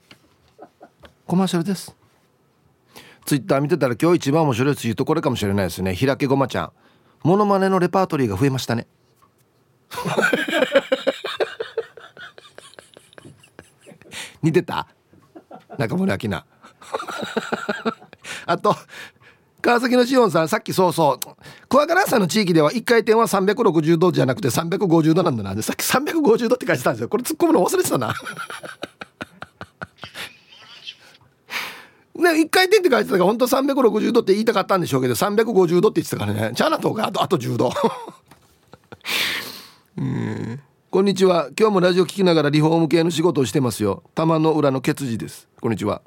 [1.27, 1.95] コマーシャルです。
[3.25, 5.95] ツイッター見てたら今日一番面白いツイートこれかもしれないですね。
[5.95, 6.73] 平家ごまちゃん。
[7.23, 8.88] モノマネのレパートリーが増えましたね。
[14.43, 14.88] 似てた？
[15.79, 16.45] 中森明菜。
[18.47, 18.75] あと
[19.61, 21.27] 川崎のしおんさんさっきそうそう
[21.68, 25.55] 桑原さんの地域では1回転は360度じゃなくて350度なんだな。
[25.55, 27.09] でさっき350度って書いてたんですよ。
[27.09, 28.14] これ突っ込むの忘れてたな。
[32.14, 36.53] ね、1回転って書いてたから本当360度って言いたかったんでしょうけど350度って言ってたからね。
[36.55, 37.73] チャーナとかあとあと10度。
[39.96, 40.61] うん。
[40.90, 41.49] こんにちは。
[41.59, 44.03] 今日もラジオ聞きながらリフォーム系の仕事をしてますよ。
[44.14, 45.49] 玉の裏のケツジです。
[45.61, 46.03] こんにちは。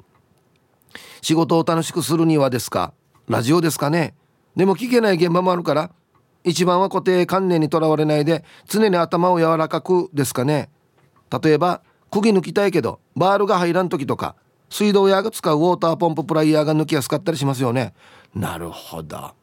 [1.22, 2.92] 仕事を楽しくするにはですか？
[3.28, 4.14] ラジオですかね。
[4.56, 5.90] でも聞けない現場もあるから
[6.44, 10.70] 一番は固定観念にとらわれないで常に頭を柔らかくですかね。
[11.42, 14.36] 例えば釘抜きたいけどバールが入らん時とか
[14.68, 17.94] 水道屋が使うウォーターポンププライヤーが抜きやすかったりしますよね。
[18.34, 19.34] なるほど。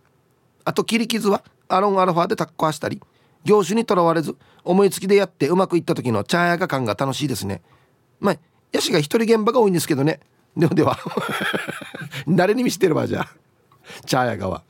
[0.64, 3.02] あと切り傷はアロンアルファでタッコしたり
[3.44, 7.62] 業種にとらわれず思いつきでやってうまくいった時の茶屋が感が楽しいですね。
[8.20, 8.38] まあ
[8.72, 10.20] ヤシが一人現場が多いんですけどね。
[10.56, 11.00] ではでは
[12.28, 13.41] 誰に見せてればじゃあ。
[14.06, 14.64] 茶屋がは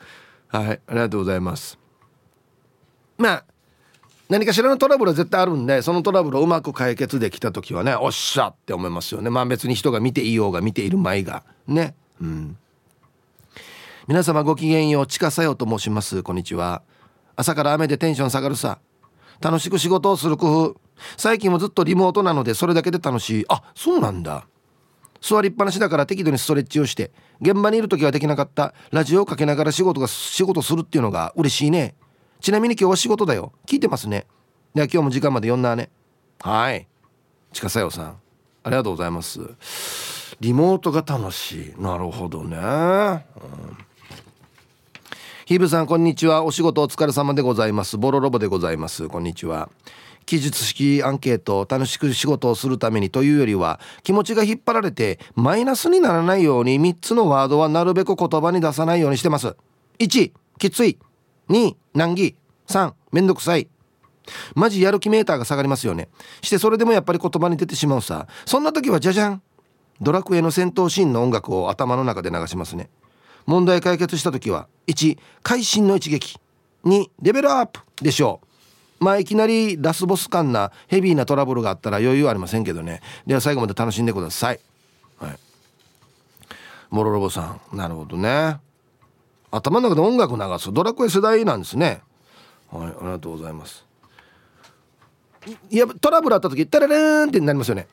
[0.47, 1.77] はいありがとうございます。
[3.17, 3.45] まあ
[4.29, 9.29] 何かしらのトラブルは絶対あるんでそのトラブルをうまく解決できた時はねおっしゃって思いますよね。
[9.29, 11.43] まあ別に人が見ていようが見ている前が。
[11.67, 11.95] ね。
[12.21, 12.57] うん。
[14.07, 16.23] 皆様ごきげんようちかさよと申します。
[16.23, 16.81] こんにちは。
[17.35, 18.79] 朝から雨でテンション下がるさ。
[19.41, 20.81] 楽しく仕事をする工夫。
[21.17, 23.45] 最近もずっとリモートなのでそれだけで楽しい。
[23.49, 24.47] あそうなんだ。
[25.21, 31.95] 座りっぱなしだから適度にストレッチをして現場にいる時はできなかったラジオをかけながら仕事が仕事するっていうのが嬉しいね。
[32.41, 33.53] ちなみに今日は仕事だよ。
[33.67, 34.25] 聞いてますね。
[34.73, 35.91] では今日も時間まで読んだね。
[36.39, 36.87] はい。
[37.53, 38.17] 近さよさん。
[38.63, 39.41] ありがとうございます。
[40.39, 41.81] リモートが楽しい。
[41.81, 43.21] なるほどね、うん。
[45.45, 46.43] ヒブさんこんにちは。
[46.43, 47.97] お仕事お疲れ様でございます。
[47.97, 49.07] ボロロボでございます。
[49.07, 49.69] こんにちは。
[50.25, 59.55] 記述式アンケートを楽しく仕事をするためにというよりは気持ちが引っ張られてマイナスにならないように3つのワードはなるべく言葉に出さないようにしてます。
[59.99, 60.97] 1きつい。
[61.49, 62.35] 2難儀。
[62.67, 63.67] 3めんどくさい。
[64.55, 66.09] マジやる気メーターが下がりますよね。
[66.41, 68.27] してそれでもやっぱり言葉に出てしまうさ。
[68.45, 69.41] そんな時はじゃじゃん
[69.99, 72.89] ドラクエの戦闘シーンの音楽を頭の中で流しますね。
[73.45, 76.37] 問題解決した時は1会心の一撃。
[76.85, 78.47] 2レベルアップでしょう。
[79.01, 83.01] まあいきなりラスボス感なヘビーなトラブルがあったら余裕ありませんけどね。
[83.25, 84.59] では最後まで楽しんでください。
[85.17, 85.39] はい。
[86.91, 87.75] モロロボさん。
[87.75, 88.57] なるほどね。
[89.49, 90.71] 頭の中で音楽流す。
[90.71, 92.01] ドラクエ世代なんですね。
[92.69, 92.85] はい。
[92.85, 93.83] ありがとうございます。
[95.71, 97.87] いやトラブルあった時タラレーンってなりますよね。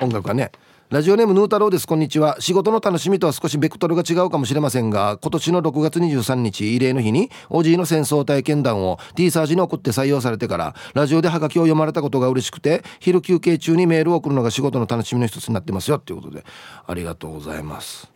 [0.00, 0.50] 音楽はね。
[0.92, 1.86] ラジオネームヌー太郎です。
[1.86, 2.36] こんにちは。
[2.38, 15.98] 仕事の楽しみとは少しベクトルが違うかもしれませんが今年の6月23日慰霊の日におじいの戦争体験談を T サージに送って採用されてからラジオでハガキを読まれたことが嬉しくて昼休憩中にメールを送るのが仕事の楽しみの一つになってますよ。
[15.98, 16.44] ということで
[16.86, 18.12] ありがとうございます。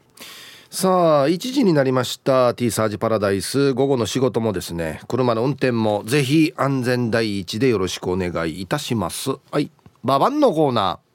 [0.69, 3.73] さあ1時になりました T サージパラダイス。
[3.73, 9.31] 午後の仕事もですね車の運転もぜひ安全第一でよろしくお願いいたします。
[9.51, 9.71] はい。
[10.05, 11.06] ババンのコーナー。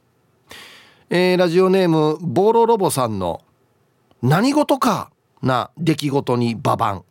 [1.13, 3.41] えー、ラジオネームボロロボさんの
[4.23, 5.11] 「何事か!」
[5.43, 7.03] な出来事にババン。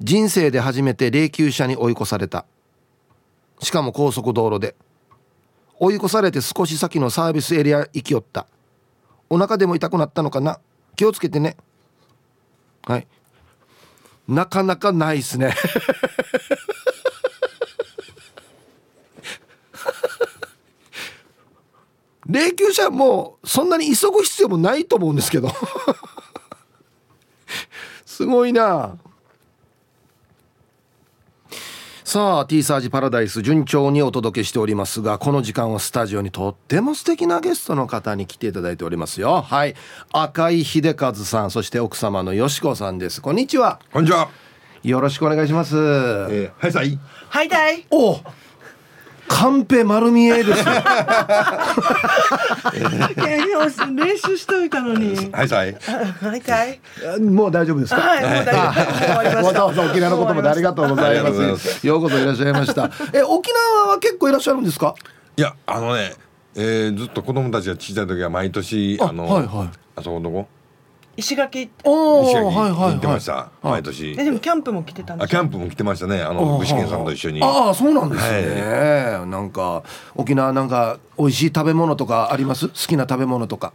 [0.00, 2.46] 人生で初めて霊柩車に追い越された。
[3.58, 4.76] しかも高速道路で。
[5.80, 8.46] 追い越されて少し先のサービスエリア行きよった。
[9.28, 10.60] お腹でも痛くなったのかな
[10.94, 11.56] 気をつけてね。
[12.86, 13.08] はい。
[14.28, 15.56] なかなかないですね。
[22.26, 25.50] 霊柩車もそんなに急ぐ必要もないと思うんですけど。
[28.06, 28.96] すごいな。
[32.04, 39.42] さあ T サージパラダイス順調にお届けしておりますがこの時間はスタジオにとっても素敵なゲストの方に来ていただいておりますよ。
[39.42, 39.74] はい。
[40.12, 43.20] 赤井秀和さんそして奥様のよしこさんです。
[43.20, 43.80] こんにちは。
[43.92, 44.28] こんにちは。
[44.84, 46.98] よろしくお願いします、えー、はいさい。
[47.28, 47.86] はいだい。
[47.90, 48.20] お
[49.26, 50.64] カンペ丸見えですよ。
[50.64, 50.66] い
[53.18, 53.58] やいや
[53.94, 55.30] 練習しといたのに。
[55.32, 55.74] はいさい。
[55.74, 56.80] はいだい。
[57.20, 58.00] もう大丈夫ですか？
[58.00, 59.42] はいもう大丈夫。
[59.42, 62.90] もう終わざわざ沖縄のことまでありがとうございまますようこそいらっしゃいました。
[63.12, 64.94] え沖縄は結構いらっしゃるんですか？
[65.36, 66.14] いやあのね、
[66.54, 69.68] えー、ずっと子供たちが小さい時は毎年ああのはいはい。
[69.96, 70.46] あそこどこ？
[71.16, 71.70] 石垣。
[71.84, 73.68] お石垣はいはい行ってました、はい。
[73.70, 74.12] 毎年。
[74.12, 74.24] え。
[74.24, 76.22] でもキャンプも来てたんですあキャンプも来てましたね。
[76.22, 77.42] あの具志堅さんと一緒に。
[77.42, 79.82] ああそうなんですね、なんか
[80.14, 82.68] 沖縄なんか美味しい食べ物とかあります？
[82.68, 83.72] 好きな食べ物とか。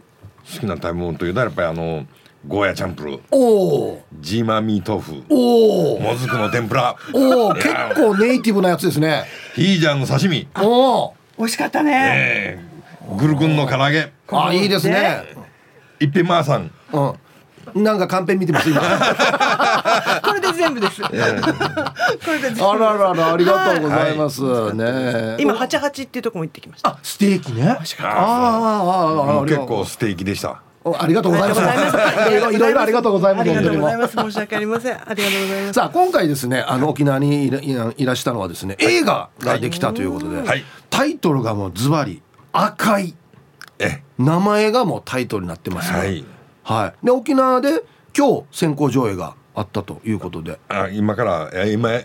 [0.52, 2.04] 好きな食べ物というとやっぱりあの
[2.46, 3.12] ゴーヤチャンプル。
[3.16, 9.24] ー、おおジーマミー豆腐、おおもずくの天ぷら、おお結構ネイティブなやつですね。
[9.54, 11.92] ヒージャンの刺身、おお美味しかったね。
[12.14, 15.22] えー、グルクンの唐揚げ、あいいですね。
[15.98, 16.70] 一品マーさん。
[16.92, 17.14] うん
[17.80, 21.02] なんかカンペ見てます今あ これで全部です。
[21.02, 21.18] これ
[22.38, 22.60] で全部。
[22.60, 24.42] らららありがとうございます、
[24.74, 26.90] ね今八八っていうとこも行ってきました。
[26.90, 28.82] あステーキねあああ
[29.34, 30.60] あああ結構ステーキでした。
[30.82, 31.60] おありがとうございます。
[31.60, 33.50] いろいろいろいろありがとうございます。
[33.50, 34.16] ありがとうござい本ます。
[34.16, 34.94] 申し訳ありません。
[34.94, 35.72] ありがとうございます。
[35.74, 42.20] さあ今回ですねあの沖縄にいらいらいらしたのはですね映画ができたということで、はいタイトルがもうズバリ
[42.52, 43.14] 赤い
[43.80, 45.98] え、名前がもうタイトルになってますね。
[45.98, 46.24] はい。
[46.62, 47.06] はい。
[47.06, 47.82] で沖縄で
[48.16, 50.58] 今日先行上映があったということで。
[50.68, 52.04] あ今からえ今ね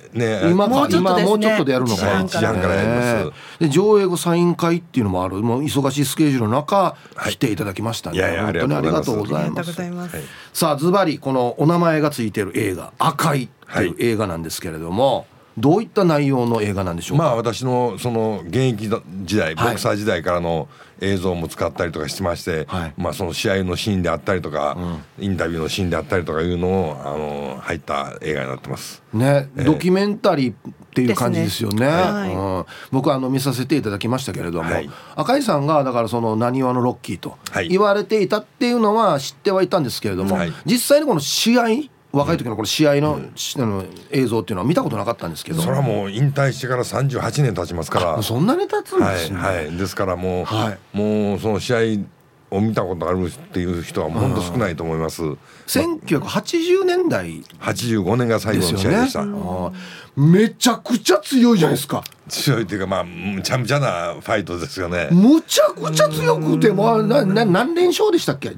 [0.49, 1.21] 今かもうちょっとね。
[1.21, 2.05] 今もうちょっとでやるのか。
[2.05, 3.59] なはい1時半からやります。
[3.59, 5.37] で上映後サイン会っていうのもある。
[5.37, 7.31] もう忙しいスケジュールの中、はい。
[7.31, 8.17] 来ていただきましたね。
[8.17, 10.19] いやいや本当にありがとうございます。
[10.53, 18.89] さあズバリこのお名前がついてる映画「赤い」という映画なんですけれども、どういった内容の映画なんでしょうか、まあ私のその現役
[19.23, 19.75] 時代ボはい。
[19.75, 20.67] クサー時代からの
[21.01, 22.93] 映像も使ったりとかしてまして、はい。
[22.97, 24.77] まあその試合のシーンであったりとか、
[25.17, 29.01] インタビューのシーンであったりとかいうのをあの入った映画になってます。
[29.13, 29.63] ね、ええ。
[29.63, 30.55] ドキュメンタリーっ
[30.93, 31.85] ていう感じですよね。
[31.85, 34.89] ねはいうん、僕はあの見させていただきましたけれども、はい。
[35.15, 37.69] 赤井さんがだからそのなにわのロッキーとはい。
[37.69, 40.53] 言われていたっていうのは知ってはいたんですけれども、はい。
[40.65, 48.23] 実際にこの試合若い時のこの試合の,、しあの映像っていうのは見たことなかったんですけど、それはもう引退してから38年経ちますから。
[48.23, 49.39] そんなに経つんですね。
[49.39, 52.05] はいはいですからもう、はいもうその試合
[52.51, 55.21] を見たことあるっていう人は本当少ないと思います。
[55.67, 58.71] 1980年代85年が最後。
[58.71, 59.25] の試合でした。
[60.15, 62.03] めちゃくちゃ強いじゃないですか。
[62.29, 65.09] 強いっていうかまあむちゃむちゃなファイトですよね。
[65.11, 68.51] むちゃくちゃ強くて、まあ、なな何連勝でしたっけ？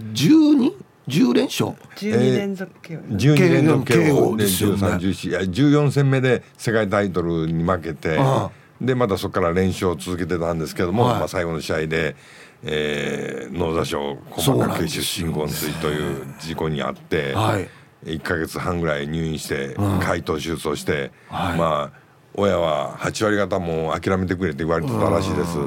[1.08, 3.08] 12?10 連勝十二連続記録。
[3.08, 4.76] 12連続 KO KO でですよね。
[4.78, 11.20] 13、14いや14戦目で世界タイトルに負けてああでまたそこから連勝を続けてたんですけども、はい。
[11.20, 12.16] まあ、最後の試合で、
[12.64, 17.70] えー、脳挫傷細かけなんですよ出身昏睡という事故にあって、はい。
[18.06, 20.00] 1か月半ぐらい入院してん。
[20.00, 21.58] 開頭手術をして、はい。
[21.58, 25.58] まあ親は8割方もう諦めてくれって言われてたらしいです。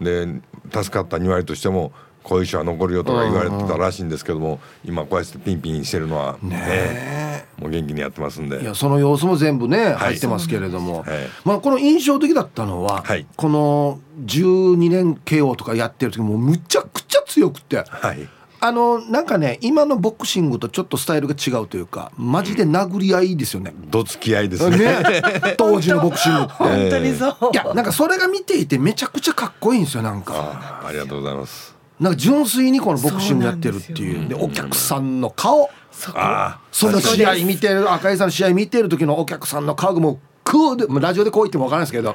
[0.00, 0.26] で
[0.72, 1.92] 助かった2割としても
[2.26, 8.60] 後遺症は残るよとか言われてたらしいんですけども今こうやってピンピンしてるのはねねもう元気にやってますんで。
[8.60, 9.92] いやその様子も全部ねい。
[9.92, 11.06] 入ってますけれども、はい。
[11.44, 13.26] まあ、この印象的だったのは、はい。
[13.36, 17.84] この12年 KO とかやってる時もうむちゃくちゃ強くて。
[17.88, 18.28] はい。
[18.58, 23.72] あのなんかね今のボクシングとちょっとスタイルが違うというかマジで殴り合いですよね。
[23.90, 24.78] どつき合いですね。
[24.78, 25.02] ね。
[25.56, 26.52] 当時のボクシングって。
[26.52, 27.34] 本当にそう。
[27.52, 30.82] いやなんかそれが見ていてめちゃくちゃかっこいいんですよなんか。
[30.84, 34.28] ありがとうございますなんか純粋にこのボクシングやってるっていう。
[34.28, 35.70] でお客さんの顔。
[36.14, 42.14] あその試合見てる赤井さんの試合見てる時のお客さんの顔がもうクーでラジオでこう言っても分からないですけど、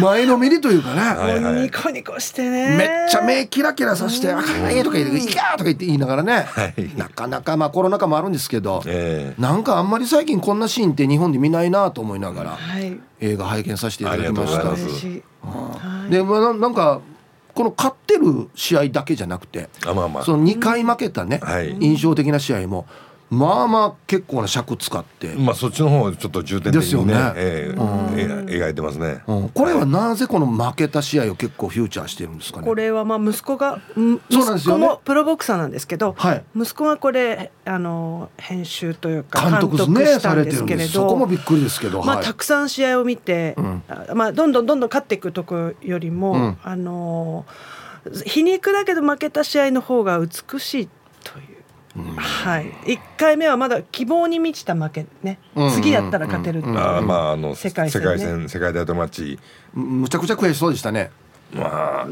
[0.00, 1.62] 前のめりというかね、はいはい。
[1.62, 2.76] ニコニコしてね。
[2.76, 6.46] めっちゃ目キラキラさして「あかんね」とか言って「いや」とか言って言いながらね、
[6.76, 6.98] い。
[6.98, 9.40] なかなかまあコロナ禍もあるんですけど、ええ。
[9.40, 12.98] なんかあんまり最近こんなシーンって日本で見ないなと思いながらはい。
[13.20, 14.64] 映画拝見させていただきました。
[16.10, 17.00] で、まあ、ななんか
[17.60, 20.24] この勝ってる試合だけじゃなくてあまあまあ。
[20.24, 21.76] その2回負けたね、はい。
[21.78, 22.86] 印象的な試合も
[23.30, 27.14] まあまあ結構な尺使って、まあそっちの方をちょっと重点的にねですよね。
[27.36, 29.22] えーえ描いてますね。
[29.28, 29.48] うん。
[29.50, 32.66] これはなぜこの負けた試合を結構フューチャーしてるんですかね？
[32.66, 36.44] これはまあ息子がうんそうなんですよね息子もプロボクサーなんですけど、はい。
[36.56, 42.24] 息子がこれあの編集というか監督したんされてるんですけれどそこもびっくりですけど、まあ、はい。
[42.24, 43.82] たくさん試合を見て、うん。
[43.88, 46.58] あまあ、どんどんどんどん勝っていくとこよりも、うん。
[46.64, 47.46] あの
[48.24, 50.88] 皮肉だけど負けた試合の方が美しい
[51.22, 51.59] という、
[52.16, 55.70] はい、1回目はまだ希望に満ちた負けね、うん。
[55.70, 58.02] 次やったら勝てるっていう、あーまああの世界戦
[58.42, 58.48] ね。
[58.48, 59.38] 世界タイトルマッチ
[59.74, 61.10] むちゃくちゃ悔しそうでしたね。
[61.52, 62.08] まあ。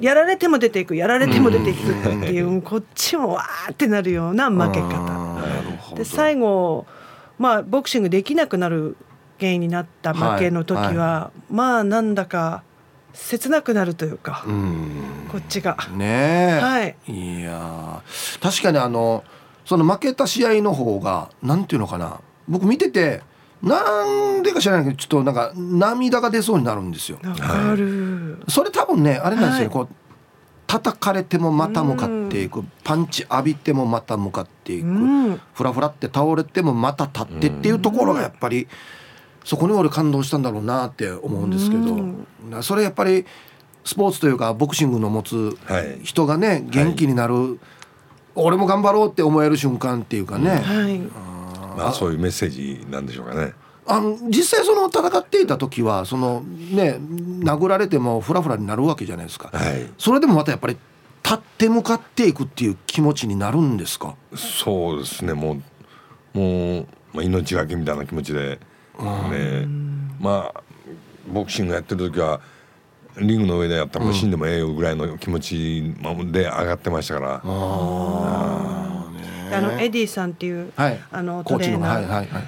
[0.00, 4.88] やられても出ていくやられても出ていくっていう、こっちもわーってなるような負け方。
[4.88, 5.96] なるほど。
[5.98, 6.86] で最後
[7.38, 8.96] まあボクシングできなくなる
[9.38, 12.64] 原因になった負けの時は、はまあなんだか
[13.14, 15.28] 切なくなるというか、うん。
[15.30, 15.76] こっちが。
[15.94, 16.96] ねえ、はい。
[17.06, 18.42] いやー。
[18.42, 19.24] 確かにあの
[19.64, 22.20] その負けた試合の方がなんていうのかな。
[22.48, 23.22] 僕見てて
[23.62, 27.18] なんでか知らないけどちょっとなんか涙が出そうになるんですよ。
[27.22, 28.42] わかる。
[28.48, 29.68] それ多分ねあれなんですよ、はい。
[29.70, 29.88] こう
[30.66, 32.64] 叩かれてもまた向かっていく。
[32.82, 34.90] パンチ浴びてもまた向かっていく、う
[35.30, 35.40] ん。
[35.54, 38.66] フラフラって倒れてもまた立ってっていうところがやっぱり
[39.44, 42.26] そこに俺感動したんだろうなって思うんですけど、うん。
[42.62, 43.26] それやっぱり
[43.84, 46.00] スポーツというかボクシングの持つはい。
[46.02, 47.58] 人がね元気になる、
[48.34, 50.98] 俺も頑張ろうって思える瞬間っていうかね、はい。
[51.76, 53.52] まあそういうメッセージなんでしょうかね。
[53.84, 56.98] あの実際その戦っていた時はそのね
[57.40, 59.90] 殴られてもフラフラになるわけじゃないですか、はい。
[59.98, 60.76] それでもまたやっぱり
[61.24, 64.14] 立って向かっていくっていう気持ちになるんですか？
[64.36, 65.34] そうですね。
[65.34, 65.60] も
[66.34, 68.60] うもう、まあ、命がけみたいな気持ちで、
[68.98, 69.66] ね、
[70.20, 70.62] まあ
[71.32, 72.40] ボクシングやってる時は
[73.16, 75.82] リングの上でやったら死んでもええよぐらいの気持ち
[76.32, 79.10] で上がってましたから、あ
[79.60, 81.00] のエディさんっていう、はい。
[81.10, 82.42] あのコーチのトレーナー、はいはいはい。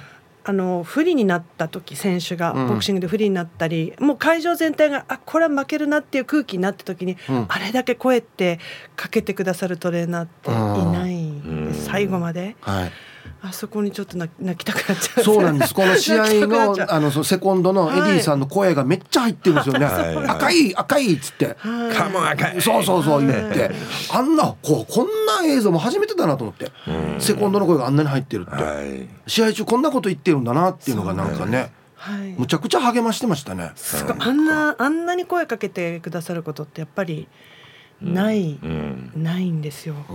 [0.47, 2.67] あの不利になった時選手がうん。
[2.67, 7.45] ボクシングで不利になったり、もう会場全体があこれは負けるなっていう空気になった時に、うん。
[7.47, 8.59] あれだけ声って
[8.95, 10.53] かけてくださるトレーナーってい
[10.91, 11.73] ないんでうん。
[11.73, 12.55] 最後まで。
[12.61, 12.91] はい
[13.47, 15.23] あそこにちょっと泣泣きたくなっちゃう。
[15.23, 15.73] そうなんです。
[15.75, 19.85] この試合のあのそのセコンドのエディさんの声がめっちゃ入ってるんですよね。
[19.85, 21.55] 赤い赤いっつって。
[21.59, 21.95] はい。
[21.95, 22.61] カモン赤い。
[22.61, 23.69] そうそうそう言って、
[24.11, 26.71] あんなこうこんな映像も初めてだなと思って、
[27.19, 29.07] セコンドの声があんなに入ってるって、はい。
[29.27, 32.35] 試合中こんなこと言ってるんだなっていうのがなんかね、はい。
[32.39, 33.73] むちゃくちゃ励ましてましたね。
[34.19, 37.27] あんなあんなに声かけてくださることってやっぱり
[38.01, 39.11] ない、うん。
[39.15, 39.95] ないんですよ。
[40.09, 40.13] う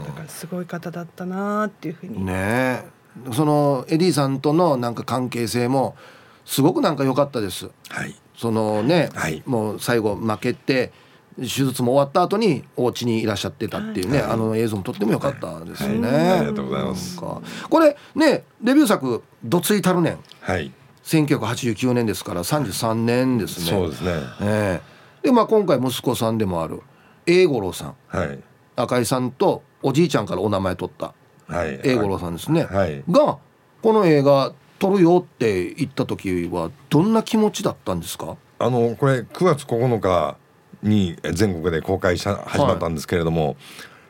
[0.00, 0.04] ん。
[0.06, 2.84] だからすごい方だったなっていうふうに、ねえ。
[3.32, 5.96] そのエディさんとのなんか関係性も
[6.44, 7.70] すごくなんか良かったです。
[7.88, 8.14] はい。
[8.36, 9.42] そのね、はい。
[9.46, 10.92] もう最後負けて
[11.38, 16.08] 手術も終わった後にお家にいらっしゃってたっていうね、あの映像もとっても良かったですよね。
[16.08, 16.30] はい。
[16.38, 17.18] ありがとうございます。
[17.18, 17.42] こ
[17.80, 20.72] れねデビュー作「どついたる年はい」
[21.04, 23.66] 1989年ですから33年ですね。
[23.66, 24.12] そうですね。
[24.40, 24.80] え
[25.22, 25.26] え。
[25.26, 26.80] でまあ今回息子さんでもある
[27.26, 27.94] 英五郎さん。
[28.08, 28.38] はい。
[28.76, 31.14] 赤井さんとおじいちゃんからお名前取った。
[31.46, 31.80] はい。
[31.84, 32.64] 英五郎さんですね。
[32.64, 33.02] はい。
[33.10, 33.38] が
[33.82, 38.36] この映画撮るよって言った時はどんな気持ちだったんですか？
[38.58, 40.36] あのこれ9月9日
[40.82, 43.56] に全国で公開した始まったんですけれども、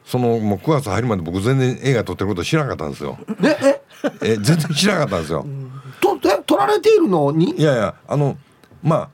[0.05, 3.19] そのもう9月入るまで僕全然映画撮ってること知らなかったんですよ。
[3.41, 3.83] ねえ？
[4.23, 5.47] え全然知らなかったんですよ。
[6.01, 7.33] とえ撮られているの？
[7.33, 7.51] に？
[7.57, 8.37] いやいやあの
[8.83, 9.11] まあ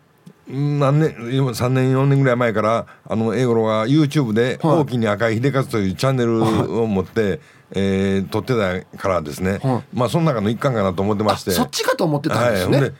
[0.50, 4.78] 何年今3年4年ぐらい前からあの英語が YouTube で「はい。
[4.78, 7.40] 大きに赤い秀勝」というチャンネルを持って、
[7.72, 11.50] えー撮ってたからですね、はまあその中の一環かなと思ってまして。
[11.50, 12.92] そっちかと思ってたんですね、はい、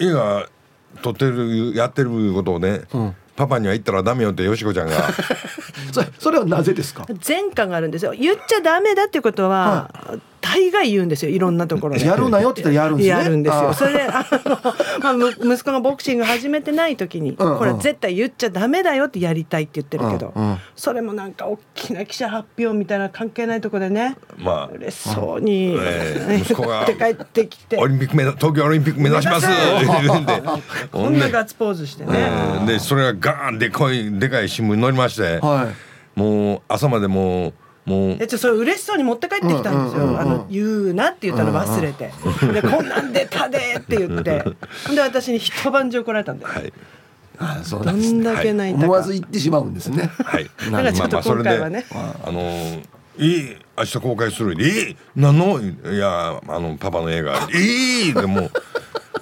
[0.00, 0.46] 映画
[1.02, 3.14] 撮ってるやってることをね、ん。
[3.36, 4.94] パパには言ったらダメよってよしこちゃんが。
[5.90, 7.06] それそれはなぜですか？
[7.26, 8.12] 前科があるんですよ。
[8.12, 9.90] 言っちゃダメだっていうことは、
[10.44, 12.04] 大概言うんですよいろんなところで。
[12.06, 13.22] やるなよって言ったらやるんですね。
[13.22, 13.72] やるんですよ。
[13.72, 14.58] それであの、
[15.00, 17.58] まあ、む息子がボクシング始めてない時に、うんうん。
[17.58, 20.58] これ絶対言っちゃダメだよってやりたいって言ってるけど、うんうん。
[20.76, 24.70] それもなんか大きな記者発表みたいな関係ないところでねまあ。
[24.74, 26.36] 嬉しそうに、ええ。
[26.44, 27.78] 息子が言って帰ってきて。
[27.78, 29.46] オリンピック目指東京オリンピック目指します。
[29.46, 30.26] って言うん。
[30.26, 30.42] で
[30.92, 35.68] こほんなガッツポーズしてね、えーでそれがガーンでかいでかい新聞に載りまして、は
[36.16, 36.18] い。
[36.18, 37.54] もう朝までもう
[37.84, 38.16] もう。
[38.20, 40.20] えちょそれ嬉しそうに持って帰ってきたんですよ、うんうんうんうん。
[40.20, 42.10] あの言うなって言ったの忘れて、
[42.52, 44.44] でこんなん出たでって言って。
[44.94, 46.72] で私に一晩中怒られたんだよ、はい。
[47.38, 50.10] あそうどなんだけ泣いたか、思わず言ってしまうんですね。
[50.24, 50.44] はい。
[50.70, 51.84] だからちょっと今回はね。
[51.92, 52.84] あのー
[53.16, 55.60] いい明日公開するいい何の？
[55.60, 57.48] いやあのパパの映画。
[57.54, 58.12] いい！
[58.12, 58.50] でも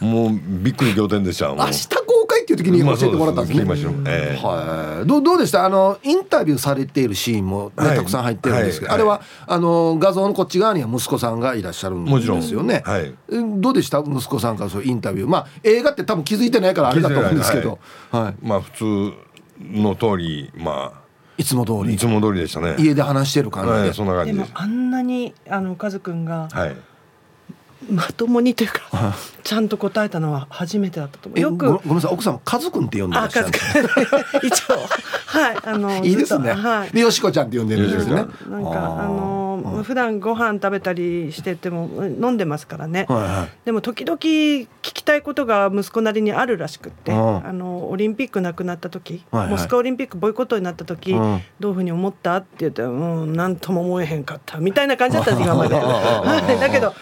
[0.00, 1.48] うもうびっくり仰天でした。
[1.48, 2.21] 明日公
[2.52, 3.64] いう時に教えてもらったんですね。
[3.64, 3.76] まあ
[4.06, 4.46] ええ。
[4.46, 5.06] はい。
[5.06, 5.64] どうどうでした？
[5.64, 7.96] あのインタビューされているシーンも、ねはい。
[7.96, 8.94] たくさん入ってるんですけど、はい。
[8.96, 12.82] あれはあの画像のこっち側には息子さんがいらっしゃるんですよね。
[12.84, 13.14] はい。
[13.28, 13.98] うんどうでした？
[14.00, 15.28] 息子さんからそうインタビュー。
[15.28, 17.78] まあ映画って多分気づいてないからあれだと思うんですけど、
[18.10, 18.46] はい。
[18.46, 18.84] まあ普通
[19.60, 21.00] の通りま
[21.38, 21.90] いつも通り。
[21.90, 22.76] あいつも通りでしたね。
[22.78, 23.78] 家で話してる感じで。
[23.78, 24.50] はいそんな感でじです。
[24.52, 26.76] もあんなにあのカズくんがはい
[27.90, 31.38] まともにというかちゃんと答えたのは初めてだったと思う。
[31.38, 33.48] えよくごごめんなさい奥さんカズくんって呼んでらあっしゃる
[34.42, 34.74] 一応
[35.26, 36.52] はいあの いいですね。
[36.52, 36.90] はい。
[36.90, 38.26] でよしこちゃんって呼んでるんですよね。
[38.48, 41.88] なんかあの普段ご飯食べたりしてても
[42.20, 43.06] 飲んでますからね。
[43.08, 43.48] はいはい。
[43.64, 47.46] でも時々聞きたいことが息子なりにあるらしくって、うん。
[47.46, 51.40] あのオリンピックなくなった時、モスクワオリンピックボイコットになった時、うん。
[51.60, 52.36] どういうふうに思った？
[52.36, 54.58] って言ってうん何とも思えへんかった。
[54.58, 56.56] みたいな感じだったんです今まで。
[56.58, 56.94] だけど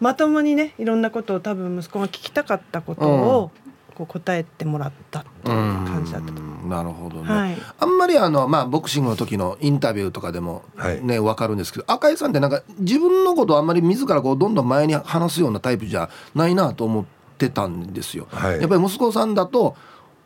[0.00, 3.50] まともにねいろんなことを多分息子が聞きたかったことを
[3.94, 6.32] こう答えてもらったっていう感じだった
[6.68, 7.56] なるほどね、はい。
[7.80, 11.04] あんまりあの、まあ、ボクシングの時のインタビューとかでもはい。
[11.04, 17.04] ね、わかるんですけど赤井さんってなんか自分のことをあんまり自らこうどんどん前に話すようなタイプじゃないなと思っ
[17.38, 18.28] てたんですよ。
[18.30, 18.60] はい。
[18.60, 19.74] やっぱり息子さんだと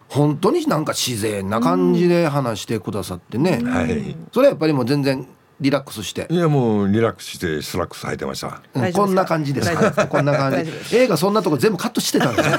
[0.08, 4.16] 本当になんか自然な感じで話してくださってね、はい。
[4.32, 5.26] それはやっぱりもう全然
[5.62, 6.26] リラックスして。
[6.28, 8.60] いやもうリラックスしてスラックス履いてました。
[8.74, 9.70] うんこんな感じです。
[10.08, 10.96] こんな感じ。
[10.96, 12.56] 映画そんなとこ全部カットしてたんですね。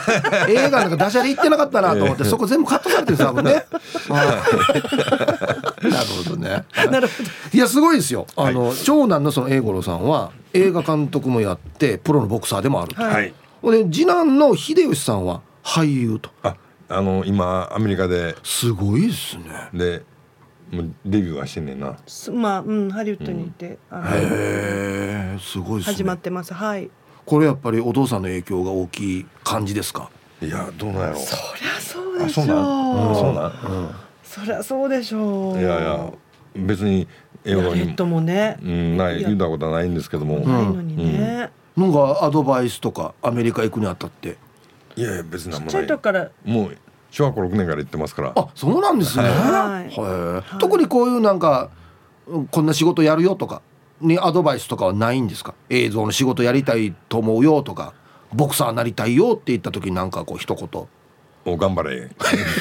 [0.50, 3.66] 映画なんかダジャレ言ってなかったなと思ってそこ全部カットされてるんです多分ね。
[4.10, 4.24] は
[5.84, 5.90] い。
[5.90, 6.64] なるほどね。
[6.90, 7.30] なるほど。
[7.54, 8.26] いやすごいですよ。
[8.36, 13.14] あの、長男のその英五郎さんは映画監督もやってプロのボクサーでもあると、はい。
[13.14, 13.34] はい。
[13.64, 16.30] で次男の秀吉さんは俳優と。
[16.44, 16.56] あ
[16.90, 18.36] あの今アメリカで。
[18.44, 19.44] すごいですね。
[19.74, 20.04] で
[20.74, 21.98] もうデビューはしてんねんな。
[22.08, 24.20] すまあうんハリウッドにいて、あのへ
[25.36, 25.96] えすごいですね。
[25.98, 26.54] 始まってます。
[26.54, 26.90] はい。
[27.26, 30.10] これやっぱりお父さんの影響が大きい感じですか？
[30.42, 31.16] いやどうなんやろ。
[31.18, 32.58] そりゃそうでしあそうなん？
[32.58, 33.16] ょう。
[33.16, 33.96] そうなん？
[34.24, 35.60] そりゃそうでしょう。
[35.60, 36.14] いやいや
[36.56, 37.08] 別に
[37.46, 41.52] 英いや語にヘッドもね、うんない言うたことはないんですけども、ないのにね。
[41.78, 44.38] なんかアドバイスとかアメリカ行くにあたって？
[44.96, 46.78] いやいや別になんちっちゃい時からもう
[47.14, 48.32] 小学校6年から行ってますから。
[48.36, 49.30] あそうなんですね、は
[49.88, 50.00] い。
[50.00, 50.58] はい。
[50.58, 51.70] 特にこういうなんか
[52.26, 53.62] うんこんな仕事やるよとか
[54.02, 55.54] にアドバイスとかはないんですか？
[55.70, 57.94] 映像の仕事やりたいと思うよとか
[58.34, 60.88] ボクサーなりたいよって言った時になんかこう一言。
[61.46, 62.10] お頑張れ。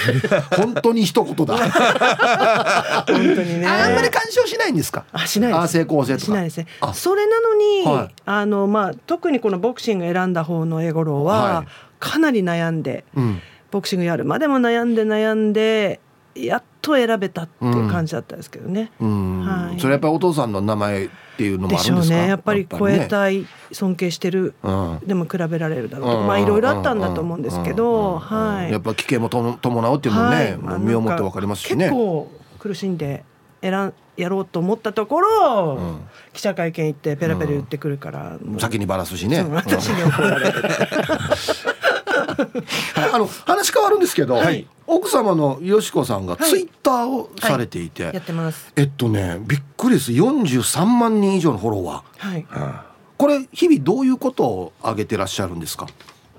[0.59, 1.57] 本当に一言だ。
[1.57, 3.67] 本当にね。
[3.67, 5.05] あんまり干渉しないんですか？
[5.13, 5.63] あしないです。
[5.63, 6.25] あ成功性とか。
[6.27, 6.59] しないです。
[6.59, 6.93] ねあ。
[6.93, 8.15] それなのに、はい。
[8.27, 11.67] あのまあ特にこのボクシング選んだ方のエゴロは、はい。
[12.01, 13.41] かなり悩んで、うん
[13.73, 14.25] ボクシングやる。
[14.25, 15.99] までも悩んで悩んで
[16.35, 18.93] やっと選べたっていう感じだったんですけどね。
[19.01, 19.81] うん、はい。
[19.81, 22.29] それやっぱりお父さんの名前っていうのもでしょうあるんですかね。
[22.29, 25.01] やっぱり超えい、たい尊敬してる、うん。
[25.07, 26.27] でも比べられるだろうとか、うん。
[26.27, 28.19] まあいろいろあったんだと思うんですけど、うん。
[28.19, 28.73] はい。
[28.73, 30.57] やっぱ危険もとも伴うっていうのもね、はい。
[30.59, 31.87] もう身をもってわかりますしね。
[31.87, 33.25] 結構苦しんで
[33.63, 36.01] 選んやろうと思ったところ、ん。
[36.33, 38.61] 記者会見行ってペラペラ言ってくるから、もう。
[38.61, 40.63] 先にバラすしね、私に怒られる。
[42.13, 48.73] はいあの話変わるんですけど、はい奥様のよしこさんがはいツイッターをされていて、やってます。
[48.77, 52.47] えっとねびっくりです43万人以上のフォロワーはい。
[52.51, 52.87] あ
[53.17, 55.87] これ日々どういうことを上げてらっしゃるんですか？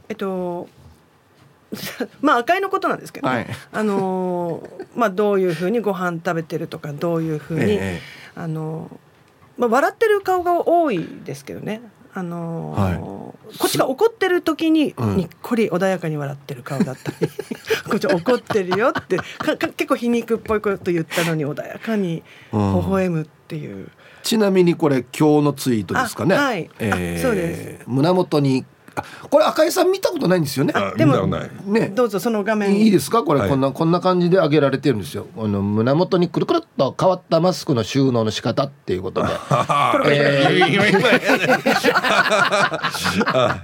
[0.09, 0.67] えっと。
[2.21, 8.01] まあ赤いのことなんですけど、ねはいあのーまあどういうふうにご飯食べてるとかどういうふうに、ええ
[8.35, 8.97] あのー
[9.61, 11.81] まあ笑ってる顔が多いですけどね。
[12.15, 12.97] あのーはい。
[12.97, 13.33] こ
[13.65, 15.17] っちが怒ってる時にうん。
[15.17, 17.27] にっこり穏やかに笑ってる顔だったり、
[17.89, 23.89] こっちは怒ってるよってかか結構皮肉っぽいこと言ったのに穏やかに微笑むっていう。
[24.23, 26.69] ちなみにこれ今日のツイートですかね、あはい。
[26.79, 28.72] えーあそうで胸元にあ
[29.29, 30.73] これ赤井さん見たことないんですよね？
[30.75, 31.89] あでもね。
[31.95, 32.75] どうぞその画面。
[32.79, 33.23] いいですか？
[33.23, 33.49] これ、はい。
[33.49, 35.27] こんなこんな感じで上げられてるんですよ。
[35.37, 39.29] あの胸元にくるくるっと変わったマスクの収納の仕方っていうことで。
[40.09, 40.73] えー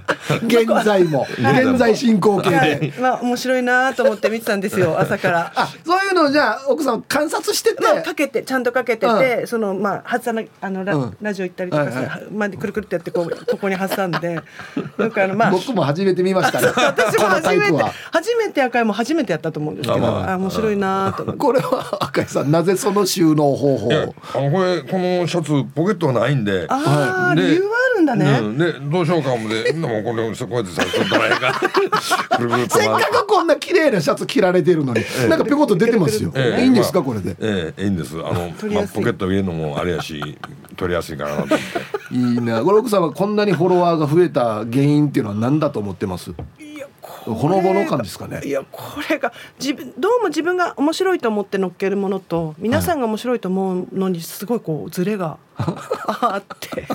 [0.46, 1.26] 現在も。
[1.38, 2.56] 現在進行形で。
[2.56, 5.52] はい、まあ面白いなと思って見てたんですよ朝から。
[5.54, 11.16] あそういうのをじゃあ奥さん観察してて、まあ、かけてちゃんとかけてて、そのまあ挟なあのラ,、うん。
[11.20, 12.06] ラジオ行ったりとかさ、はい。
[12.06, 14.34] はまあくるくるってやってこうここに挟んで。
[14.34, 16.68] よくあのまあ僕も初めて見ましたね。
[16.76, 20.32] 私も初めて初めて赤いも初めてやったと思うんですけどあまあ。
[20.32, 21.40] あ面白いなと思って。
[21.40, 23.90] これは赤井さんなぜその収納方法
[24.34, 26.66] あのこれこのシャツポケットがないんで。
[26.68, 28.38] ああ、で理由はあるんだね。
[28.40, 28.58] うん。
[28.58, 31.60] でどうしようかも ででもこれそこやってさちょっとないか
[32.68, 36.62] せっかくこんな綺麗なシャツ着られてるのに、なんかぴょこっと出てますよ、ええ。
[36.64, 37.36] いいんですか、まあこれで。
[37.40, 38.16] ええいいんです。
[38.16, 40.20] あの まあポケット入れるのもあれやし
[40.76, 41.16] 取りやすい。
[41.16, 42.62] かなと思っていいな。
[42.62, 46.30] これ奥様こんなにフォロワーが増えた原因っていうのは何だと思ってます？
[47.24, 48.40] ほのぼの感ですかね。
[48.44, 56.86] いやこれが自分どうも自分が面白いと思って乗っけるものと皆さんが面白いと思うのにすごいこうズレが あって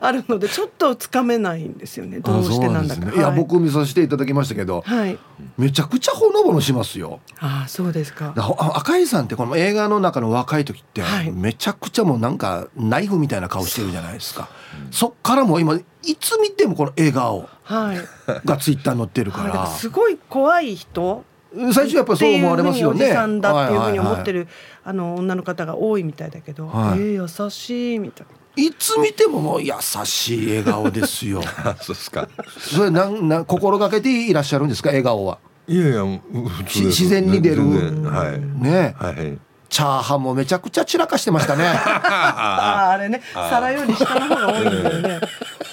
[0.00, 2.20] あるのでちょっとつかめないんですよね。
[2.20, 3.00] どうしてなんだか。
[3.00, 3.16] あそうですね。
[3.16, 3.38] いやはい。
[3.38, 5.18] 僕見させていただきましたけどはい。
[5.56, 7.20] めちゃくちゃほのぼのしますよ。
[7.40, 8.34] ああそうですか。
[8.74, 11.30] 赤井さんってこの映画の中の若い時ってはい。
[11.32, 14.48] めちゃくちゃもうなんかナイフみたいな顔してるじゃないですか。
[14.90, 17.98] そっからもう今いつ見てもこの笑顔はい。
[18.44, 21.24] がツイッターに載ってるかはいだかららすごい怖い人
[21.72, 22.96] 最初やっぱりそう思われますよね。
[22.96, 24.32] っていうふうにおじさんだっていうふうに思ってはい。
[24.32, 24.48] る、
[24.84, 26.98] あの女の方が多いみたいだけど、はい。
[26.98, 28.32] えー優しいみたいな。
[28.64, 29.72] いつ見てももう優
[30.04, 31.42] しい笑顔ですよ。
[31.64, 32.26] あ そうですか。
[32.58, 34.88] それなんなん心がけていらっしゃるんですか？
[34.88, 35.38] 笑顔は。
[35.68, 37.62] いやいや普通自然に出る。
[38.08, 38.94] はいね。
[38.98, 39.38] はい。
[39.68, 41.64] チャーハンもめちゃくちゃ散らかしてましたね。
[41.68, 45.20] あああれね皿より下の方が多いんだよね。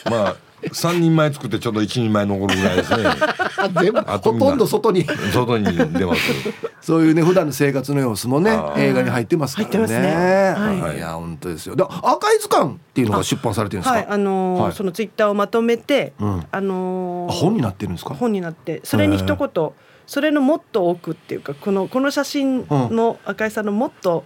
[0.09, 0.35] まあ
[0.73, 3.03] 三人前作ってちょうど一人前残るぐらいですね。
[3.81, 5.05] 全部ほあとみんど外に。
[5.33, 6.21] 外に出ます
[6.81, 9.71] そういうね普段の生活の様子もね映画に入ってますからね。
[9.77, 10.55] 入ってますね。
[10.85, 10.97] はい。
[10.97, 10.99] い。
[10.99, 11.75] や本当ですよ。
[11.75, 13.97] で赤い図鑑っていうのが出版されてるんですか？
[13.99, 14.71] はい、あのーはい。
[14.73, 16.43] そのツイッターをまとめて、うん。
[16.51, 18.13] あのーあ本になってるんですか？
[18.13, 19.69] 本になってそれに一言
[20.07, 24.23] それのもっと奥っていうかこのこの写真の赤井さんのもっと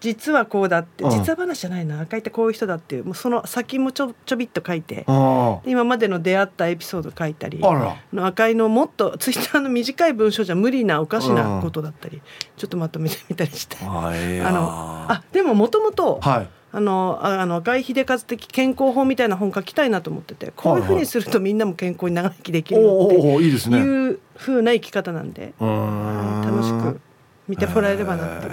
[0.00, 1.10] 実はこうだって、うん。
[1.10, 5.04] 実話じゃないな赤井ってこういう人だっていうもうその先もちょちょびっと書いて
[5.66, 7.58] 今までの出会ったエピソード書いたり
[8.12, 12.20] の赤井のもっとツイッターの短い文章じゃ無理なおかしなことだったり、
[12.56, 13.76] ちょっとまとめてみたりして。
[13.84, 14.66] はいあの
[15.08, 16.48] あでももともとはい。
[16.72, 27.00] あのああの赤井秀和的健康法みたいな本書きたいなと思っててこういうふうにするとみんなも健康に長生きできるおっていうふうな生き方なんで、楽しく
[27.48, 28.48] 見てもらえればなって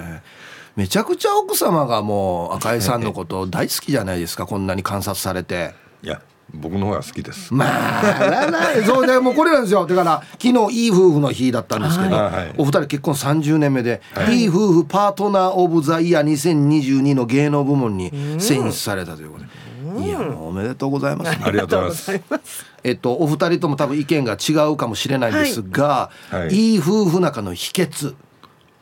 [0.76, 5.76] めちゃくちゃ奥様がもう赤井さんのこと大好きじゃないですかこんなに観察されて。
[6.02, 6.22] いや
[6.54, 7.54] 僕の方が好きです。
[7.54, 9.86] まあななそうでもうこれなんですよ。
[9.88, 12.54] だから昨日いい夫婦の日だったんですけど、はいはい。
[12.58, 14.44] お二人結婚30年目で、、はい。
[14.44, 22.66] い夫婦パートナー・オブ・ザ・イヤー2022の芸能部門に選出されたということで、いやおめでとうございます、ありがとうございます。
[22.84, 26.74] えっとお二人とも多分意見が違うかもしれないんですが、はい。
[26.74, 28.14] い、い夫婦仲の秘訣。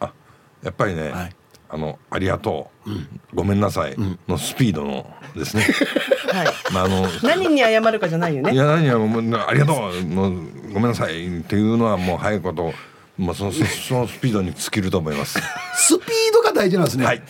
[0.01, 0.11] あ
[0.61, 1.35] やっぱりね、はい
[1.74, 2.89] あのありがとう、
[3.34, 3.95] ごめんなさい
[4.28, 5.63] のスピードのですね、
[6.34, 6.47] はい。
[6.74, 8.53] まああの何に謝るかじゃないよね。
[8.53, 10.32] いや何やもうありがとうの
[10.74, 12.74] ごめんなさいっていうのはもう早いこと
[13.17, 15.39] まあそのそそのスピードに尽きると思います。
[15.76, 17.22] スピードが大事なんですね、はい。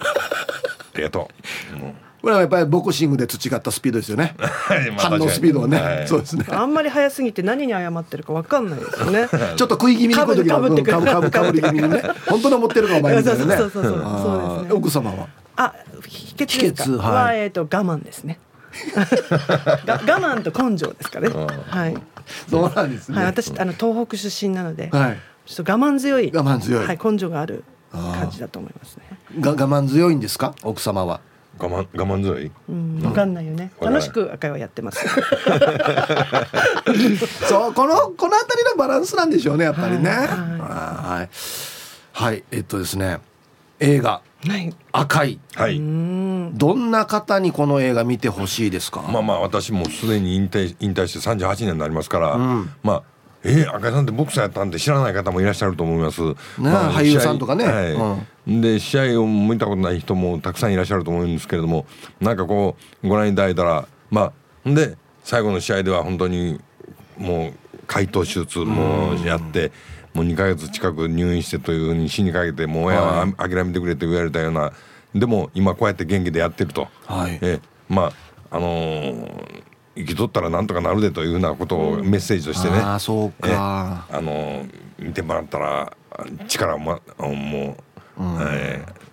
[0.00, 1.30] ありがと
[1.74, 1.76] う。
[1.78, 1.94] もう
[2.26, 4.34] これはやっぱりボクシングで培ったスピードですよね
[4.98, 9.28] 反応スピードはね、はいそうですねあんまり早すぎて何に謝ってるかわかんないですよね。
[9.54, 15.72] ちょっと食い気味にこういう時はかぶってくるうんかぶかぶり気味にね 本当に思ってるかお前みたいなねそうそうそうそうあーそうですね奥様はあ、
[16.04, 16.84] 秘訣ですか。
[16.84, 18.40] 秘訣はいは、えっ、と我慢ですね。
[19.86, 21.28] が我慢と根性ですかね。
[21.28, 21.96] はい。
[22.50, 27.62] そうなんですねはい、私あの東北出身なので、はいちょっと我慢強い我慢強いはい、根性がある
[27.92, 29.04] 感じだと思いますね。
[29.38, 31.20] が我慢強いんですか奥様は
[31.58, 32.50] 我慢我慢強い？
[32.68, 33.70] うん、わかんないよね。
[33.80, 35.04] 楽しく赤いはやってます。
[37.48, 41.28] そうこのこの辺りのバランスなんでしょうねやっぱりねはいはい
[42.12, 43.18] はいえっとですね
[43.80, 44.74] 映画はい。
[44.92, 45.76] 「赤いはい。
[45.78, 49.02] うん。」どんな方にこの映画見てほしいですか？
[49.02, 53.02] まあまあ私もすでに引退引退して38年になりますから、うんまあ
[53.46, 56.20] えー、赤井さんってボクサーやったんで知らない方もいらっしゃると思います。
[56.58, 57.64] まあ俳優さんとかね。
[57.64, 58.26] はい
[58.60, 61.84] で試合を見たことない人もたくさんいらっしゃると思うんですけれども
[62.20, 64.32] なんかこうご覧いただいたらま
[64.64, 66.60] あんで最後の試合では本当に
[67.18, 69.72] もう解凍手術もやって。
[70.14, 74.72] もう2ヶ月近く入院してというふうに死にかけてもう親は諦めてくれと言われたような
[75.14, 77.38] でも今こうやって元気でやってると、はい。
[77.42, 78.12] えま
[78.50, 79.62] ああのー
[79.96, 87.32] 生きとったらなんとかなるでというふうなことをメッセージとしてね、ああそうえかあのー見てもらったらあ力をもあもう、
[88.40, 89.06] えー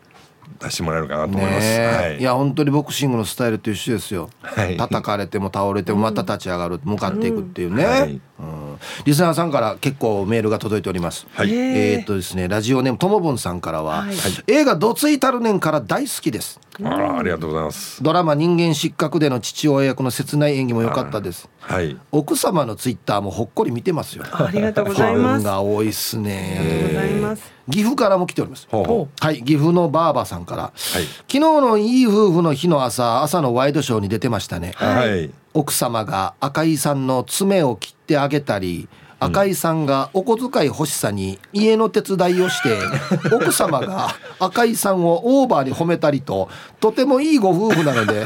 [0.64, 1.80] 出してもらえるかなと思います。
[1.80, 2.20] はい。
[2.20, 4.78] いや本当にボクシングのスタイルと一緒ですよ、はい。
[4.78, 8.12] 叩かれても倒れても また立ち上がる向かっていくっていうね、はい。
[8.40, 8.80] うん。
[9.06, 11.54] リスナーさんから結構メールが届いております、はい。
[11.54, 14.16] えーっとですねラジオネームともぶんさんからは、はい。
[14.48, 18.02] 映画「どついたるねん」から大好きですあらありがとうございます。
[18.02, 21.96] ドラマ「人間失格」での父親役の切ない演技も良かったですはい。
[22.12, 25.44] 奥様のツイッターもほっこり見てますよありがとうございます。
[25.44, 27.52] ファンが多いっすありがとうございねます。
[27.70, 35.30] 岐阜からも来ておりますほうほはい岐阜のバーバさんから、はい昨日のいい夫婦の日の朝朝のワイドショーに出てましたね、はい。
[35.54, 38.88] 奥様が赤井さんの爪を切ってあげたり
[39.26, 42.78] 赤井さんがお小遣い欲しさに家の手伝いをして
[43.34, 46.50] 奥様が赤井さんをオーバーに褒めたりと
[46.80, 48.26] とてもいいご夫婦なので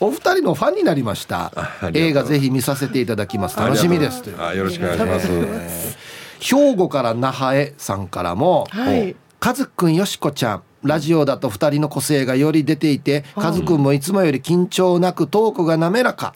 [0.00, 1.52] お二人のファンになりました。
[1.94, 3.58] 映画ぜひ見させていただきます。
[3.58, 4.22] 楽しみです。
[4.22, 5.96] というあよろしくお願いします。
[6.40, 9.16] 兵庫から那覇へさんからも、はい。
[9.40, 16.34] カズくんよしこちゃんラジオだと2人の個性がより出ていてカズくんもいつもより緊張なくトークが滑らか。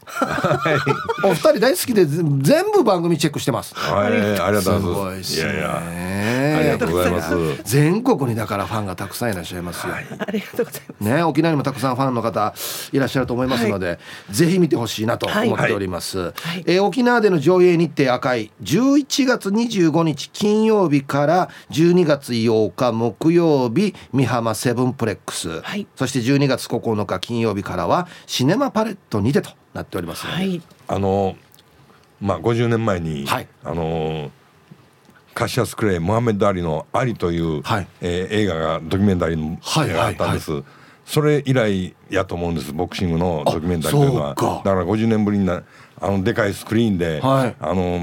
[1.25, 3.75] お二人大好きでぜ全部番組チェックしてます。
[3.75, 4.81] はいありがとうございます。
[4.81, 5.53] すごいっすね。
[5.53, 7.63] いやいやありがとうございます。
[7.65, 11.01] 全国にだからファンがたくさんいらっしゃいますよ、ありがとうございます。
[11.01, 12.55] ね、沖縄にもたくさんファンの方
[12.93, 13.99] いらっしゃると思いますので、
[14.31, 16.65] ぜひ見てほしいなと思っております、い。
[16.67, 18.51] えー沖縄での上映日程赤い。
[18.63, 23.95] 11月25日金曜日から12月8日木曜日
[24.41, 25.87] 美浜セブンプレックス、はい。
[25.95, 30.63] そして12月9日金曜日からはシネマパレットにてとなっておりますので、はい。
[30.89, 31.37] あの
[32.21, 33.49] まあ50年前に、はい。
[33.63, 34.31] あの
[35.35, 37.87] カシアス・クレイモハメド・アリの「アリ」という、はい。
[38.01, 40.63] えー映画がドキュメンタリーのはい映画があったんです、
[41.05, 44.29] それ以来やと思うんですボクシングのドキュメンタリーというのは。
[44.31, 45.63] だから50年ぶりにな
[46.01, 47.57] あのでかいスクリーンで、はい。
[47.61, 48.01] あの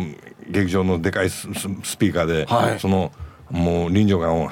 [0.49, 1.47] 劇場のでかいス
[1.97, 2.79] ピーカーで、はい。
[2.79, 3.11] その
[3.49, 4.49] もう臨場感を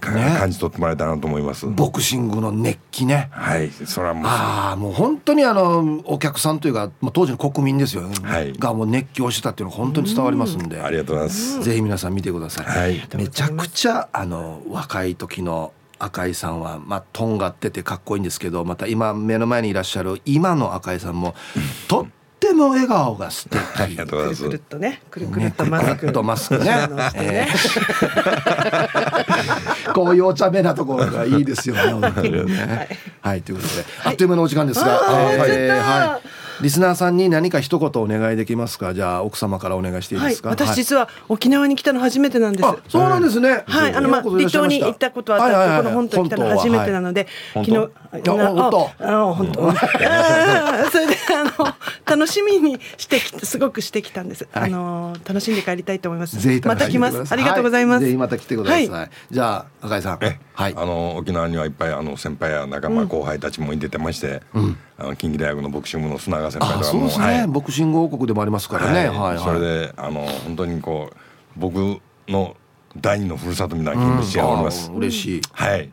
[0.00, 1.66] 感じ取ってもらえたらなと思います。
[1.66, 3.28] ボクシングの熱気ね。
[3.30, 4.24] はい、それはもう。
[4.26, 8.52] ああもう本当にあのお客さんというか、まあ、当時の国民ですよ、はい。
[8.54, 11.62] がもう熱狂したっていうのが本当に伝わりますんで、ありがとうございます。
[11.62, 12.66] ぜひ皆さん見てください。
[12.66, 13.08] はい。
[13.16, 21.36] めちゃくちゃあの若い時の赤井さんはまあとんがっててかっこいいんですけどまた今目の前にいらっしゃる今の赤井さんも
[21.86, 22.06] とっ
[22.40, 23.60] ても笑顔が素敵。
[23.80, 24.42] ありがとうございます。
[24.42, 24.62] くるくるっ。
[24.68, 25.02] とね。
[25.10, 25.86] くるくるねっとマスク。
[25.86, 26.70] くるくるっとマスクね。
[26.72, 27.48] あのしてね
[29.94, 31.82] こういうお茶目なところがいいですよね。
[33.20, 38.94] はい、ということで、あっという間のお時間ですが、あーえはい、リスナーさんに何か一言お願いできますか？
[38.94, 40.50] じゃあ奥様からお願いしていいはいですか。
[40.50, 43.64] 私実は沖縄に来たの初めてなんですあ、そうなんですね。
[43.66, 47.90] はい、あのまあ離島に行ったことはあったこの本島に来たの初めてなので、本昨日
[48.22, 48.32] 当？
[48.34, 49.72] いや本当あの本当、
[50.90, 51.74] それであの
[52.06, 54.46] 楽しみにしてきすごくしてきたんです。
[54.52, 56.38] はいあの楽しんで帰りたいと思います。
[56.38, 57.24] ぜひまた来ます。
[57.32, 58.02] ありがとうございます。
[58.02, 58.88] はぜひまた来てください。
[58.88, 60.18] はいじゃあ赤井さん。
[60.20, 60.74] えはい。
[60.76, 64.42] あの沖縄にはいっぱいあの先輩や仲間、後輩たちも出てまして、
[64.98, 69.08] あの近畿大学のボクシングの砂川先輩あ、とかもそうですね、はいボクシング王国でもありますからね。
[69.08, 69.38] はい。
[69.38, 71.16] それであの本当にこう
[71.56, 72.56] 僕の
[72.96, 75.40] 第二のふるさとみたいな気持ちがおります、あ嬉しい。
[75.52, 75.90] はい、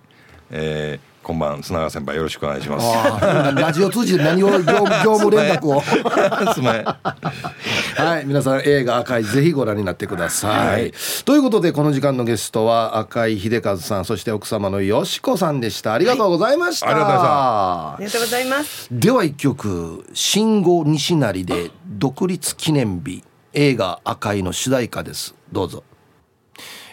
[0.51, 5.79] えー、今晩砂川先輩よろしくお願いしますラジオ通じて何を業務業務連絡を。
[6.53, 6.83] すまん
[7.99, 10.67] はい、皆さん映画赤いぜひご覧になってください。
[10.67, 10.93] はい
[11.25, 15.93] ということでこの時間のゲストは赤井秀和さんそして奥様のよしこさんでした。
[15.93, 16.87] ありがとうございました。
[16.87, 18.87] はいありがとうございありがとうございます。
[18.91, 23.23] では一曲新語西成で独立記念日
[23.53, 25.83] 映画赤いの主題歌ですどうぞ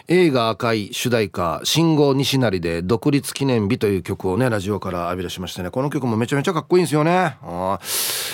[0.09, 7.37] 映画赤い主題歌新語西成で独立記念日という曲をねラジオから浴び出しましてねこの曲もめちゃめちゃかっこいいんですよね。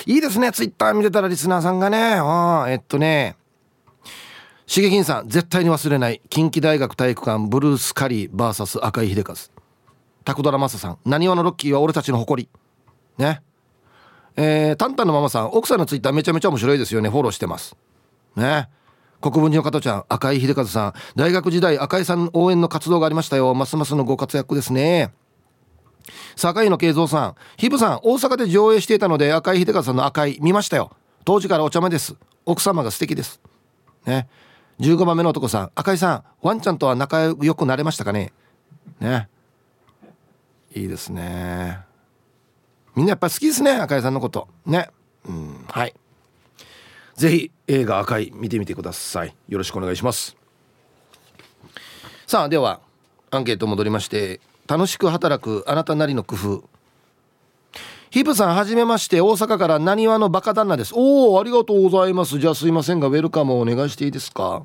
[0.05, 2.19] いいですねツイッター見てたらリスナーさんがね。
[2.71, 3.35] えっとね
[4.67, 9.35] しげきんさん絶対に忘れない近畿大学体育館ブルース・カリー VS 赤井秀和。
[10.25, 10.99] タクドラマサさん。
[11.05, 12.49] なにわのロッキーは俺たちの誇り。
[13.17, 13.41] ね。
[14.35, 17.09] えー、タンタンのママさん奥さんのツイッターめちゃめちゃ面白いですよね。
[17.09, 17.75] フォローしてます。
[18.35, 18.69] ね。
[19.23, 20.93] 国分寺の加藤ちゃん赤井秀和さん。
[21.15, 23.53] 大学時代赤井さん応援の活動がありましたよ。
[23.53, 25.13] ますますのご活躍ですね。
[26.35, 27.35] 坂井の慶三さん。
[27.55, 30.91] ヒブさん大阪で上映していたので赤井秀和さんの赤井見ましたよ。
[31.23, 32.17] 当時からお茶目です。
[32.45, 33.39] 奥様が素敵です。
[34.05, 34.27] ね。
[34.81, 35.71] 15番目の男さん。
[35.73, 38.33] 赤井さんワンちゃんとは仲良くなれましたかね？
[38.99, 39.29] ね。
[40.75, 41.79] いいですね。
[42.93, 44.49] みんなやっぱ好きですね赤井さんのこと。
[44.65, 44.89] ね。
[45.25, 45.93] うんはい。
[47.15, 49.35] ぜひ映画赤い見てみてください。
[49.47, 50.35] よろしくお願いします。
[52.27, 52.79] さあでは
[53.31, 56.63] アンケート戻りまして楽しく働くあなたなりの工夫。
[58.09, 59.21] ヒブさんはじめまして。
[59.21, 60.93] 大阪からなにわのバカ旦那です。
[60.95, 62.37] おおありがとうございます。
[62.37, 64.63] じゃあすいませんがウェルカムをお願いしていいですか？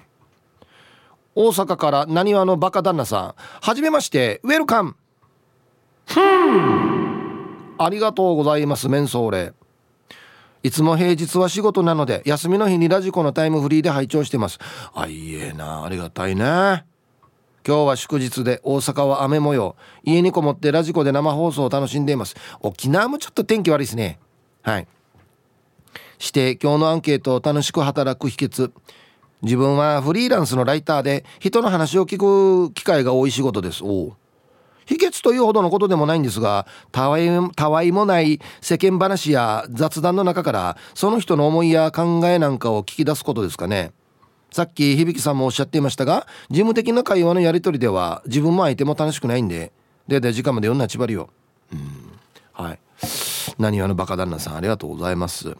[1.34, 3.34] 大阪からなにわのバカ旦那さん。
[3.62, 4.40] はじめまして。
[4.42, 4.96] ウェルカム。
[7.78, 8.88] ありがとうございます。
[8.88, 9.54] メンソーレ
[10.62, 14.58] いつも平日は仕事なので休みの日にラジコのタイムフリーで拝聴してます。
[14.94, 15.84] あいいえな。
[15.84, 16.84] ありがたいね。
[17.66, 19.76] 今日は祝日で大阪は雨模様。
[20.02, 22.34] 家にこもってラジコで生放送を楽しんでいます。
[22.60, 24.18] 沖縄もちょっと天気悪いですね。
[24.62, 24.88] はい。
[26.18, 28.72] して今日のアンケートを楽しく働く秘訣。
[29.42, 33.84] 自分はフリーランスのライターで人の話を聞く機会が多い仕事です。
[33.84, 34.12] おう。
[34.88, 43.92] 秘訣というほどのことでもないんですがたわいたわいもない世間話や雑談の中からその人の思いや考えなんかを聞き出すことですかね。
[44.50, 49.72] さっき響さんもおっしゃっていましたが事務的な会話のやり取りでは自分も相手も楽しくないんで
[50.06, 51.28] でで時間まで読んなちばりよ
[51.70, 52.18] うん。
[52.54, 52.78] はい。
[53.58, 55.54] 何話のバカ旦那さんありがとうございます。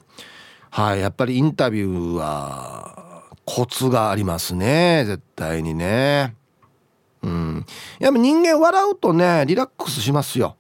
[0.71, 6.38] はいやっぱりインタビューはコツがありますね絶対にね。
[7.23, 7.67] うん。
[7.99, 10.57] やっぱ人間笑うとねリラックスしますよ。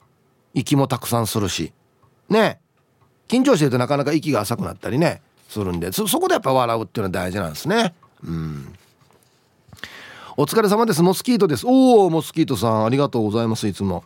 [0.55, 1.73] 息もたくさんするし。
[2.29, 2.61] ね。
[3.29, 5.93] 緊張してるとなかなか息が浅くなったりねするんで。
[5.93, 7.95] そこでやっぱ笑うっていうのは大事なんですね。
[8.25, 8.75] うん。
[10.37, 11.03] お疲れ様です。
[11.03, 11.67] モスキートです。
[11.67, 14.05] おおモスキートさんありがとうございますいつも。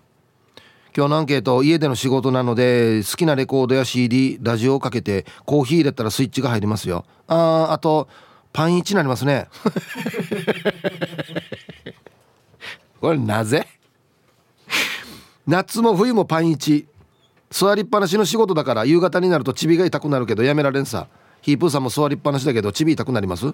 [0.95, 7.05] 今日のアンケート家での仕事なので好きなレコードや CD ラジオをかけてコーヒー入れたらスイッチが入りますよ。
[7.29, 8.09] ああと
[8.53, 9.49] パン1になりますね。
[13.03, 13.67] これなぜ？
[15.45, 16.87] 夏も冬もパン1
[17.51, 21.09] 座りっぱなしの仕事だから夕方になるとチビが痛くなるけどやめられんさ。
[21.41, 23.53] ヒープーさんも座りっぱなしだけどチビ痛くなります？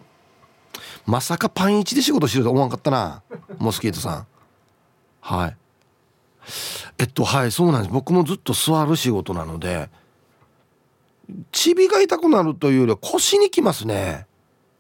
[1.07, 3.23] まさかパン1で仕事してると思わんかったな。
[3.57, 4.27] モスキートさん。
[5.23, 5.57] はい。
[6.99, 7.93] えっとはいそうなんです。
[7.93, 9.89] 僕もずっと座る仕事なので
[11.53, 14.27] チビが痛くなるというよりは腰にきますね。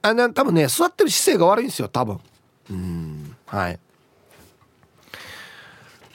[0.02, 2.20] あな多分ね座ってる姿勢が悪いんですよ多分。
[2.70, 3.80] うんはい。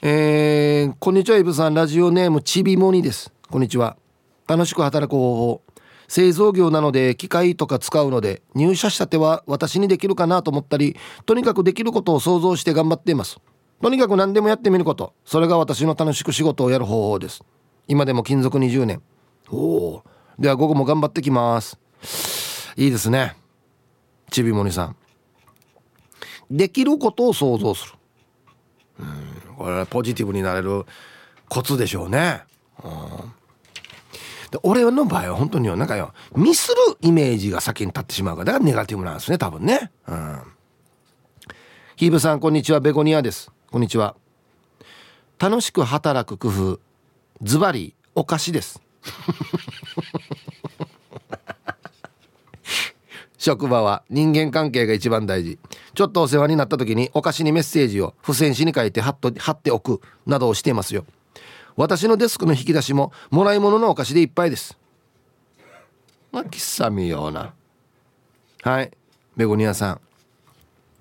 [0.06, 3.32] えー、こんにちはイブさんラジオネームちびもにです。
[3.48, 3.96] こんにちは。
[4.46, 5.62] 楽しく働く方法
[6.08, 10.94] 製造業なので機械とか使うので入社したては私にできるかなと思ったり
[11.24, 13.40] とにかくできることを想像して頑張っています。
[13.80, 15.14] とにかく何でもやってみること。
[15.24, 17.42] それが私の楽しく仕事をやる方法です。
[17.88, 19.00] 今でも勤続20年。
[19.48, 20.04] おお
[20.38, 21.78] では午後も頑張ってきます。
[22.76, 23.38] いいですね。
[24.30, 24.96] ちびもにさん。
[26.50, 27.92] できることを想像する。
[29.00, 29.43] うん。
[29.56, 30.84] これはポジティブになれる
[31.48, 32.42] コツでしょうね、
[32.82, 32.90] うん。
[34.50, 39.90] で俺の場合は本当になんかよミスるイメージが先に立ってしまうからだからネガティブなんですね多分ね。
[40.06, 40.42] うん。
[41.96, 42.80] ヒーブさんこんにちは。
[42.80, 43.52] ベゴニアです。
[43.70, 44.16] こんにちは。
[45.38, 46.80] 楽しく働く工夫
[47.42, 48.80] ズバリお菓子です。
[53.44, 55.58] 職場は人間関係が一番大事。
[55.94, 61.04] ちょっとお世話になった時にお菓子にメッセージを付箋紙に書いて貼っと貼っておくなどをしていますよ。
[61.76, 64.78] 私のデスクの引き出しももらい物のお菓子でいっぱいです。
[66.32, 67.52] まあ喫茶みような。
[68.62, 68.90] はい。
[69.36, 70.00] ベゴニアさん。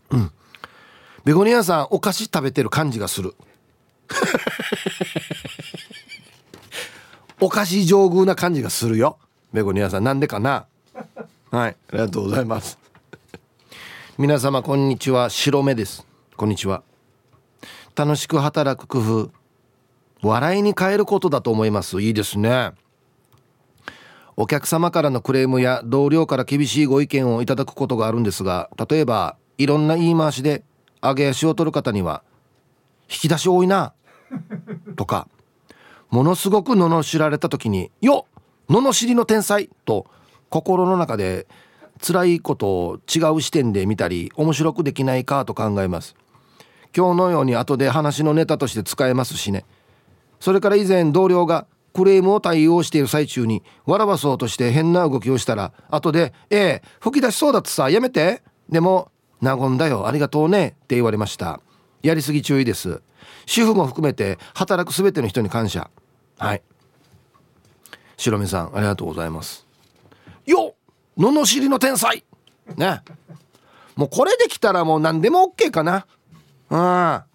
[0.10, 0.30] うん。
[1.24, 3.36] ベゴニアさんお菓子食べてる感じがする。
[7.40, 9.18] お菓子上宮な感じがするよ。
[9.54, 10.66] ベゴニアさんなんでかな？
[11.54, 11.78] はい。
[11.90, 12.80] ありがとうございます。
[14.18, 15.30] 皆様こんにちは。
[15.30, 16.04] 白目です。
[16.36, 16.82] こんにちは。
[17.96, 19.32] 楽しく働く工夫。
[20.24, 22.02] 笑いに変えることだと思います。
[22.02, 22.72] いいですね。
[24.36, 30.64] お客様からのクレームや同僚から厳しいご意見をいただくことがあるんですが例えばいろんな言い回しで
[31.04, 32.24] 上げ足を取る方には
[33.08, 33.94] 「引き出し多いな」
[34.98, 35.28] とか
[36.10, 38.26] ものすごく罵られた時に「よ
[38.68, 40.08] 罵りの天才!」と
[40.54, 41.48] 心の中で
[42.00, 46.16] 辛いことを違う視点で見たり面白くできないかと考えます。
[46.96, 49.66] 今日のように後で話のネタとして使えますしね。
[50.40, 59.10] それから以前同僚がクレームを対応している最中に笑わそうとして変な動きをしたら後で「ええ吹き出しそうだってさやめて」でも
[59.42, 61.62] 「和んだよありがとうね」って言われました。
[62.04, 63.02] やりすぎ注意です。
[63.48, 65.90] 主婦も含めて働く全ての人に感謝。
[66.38, 66.62] はい。
[68.18, 69.73] 白目さんありがとうございます。
[70.46, 70.76] よ
[71.18, 72.24] 罵りの天才。
[72.76, 73.02] ね。
[73.96, 76.06] もうこれできたらもう何でも OK かな。
[76.70, 76.80] うん。
[76.80, 77.26] あ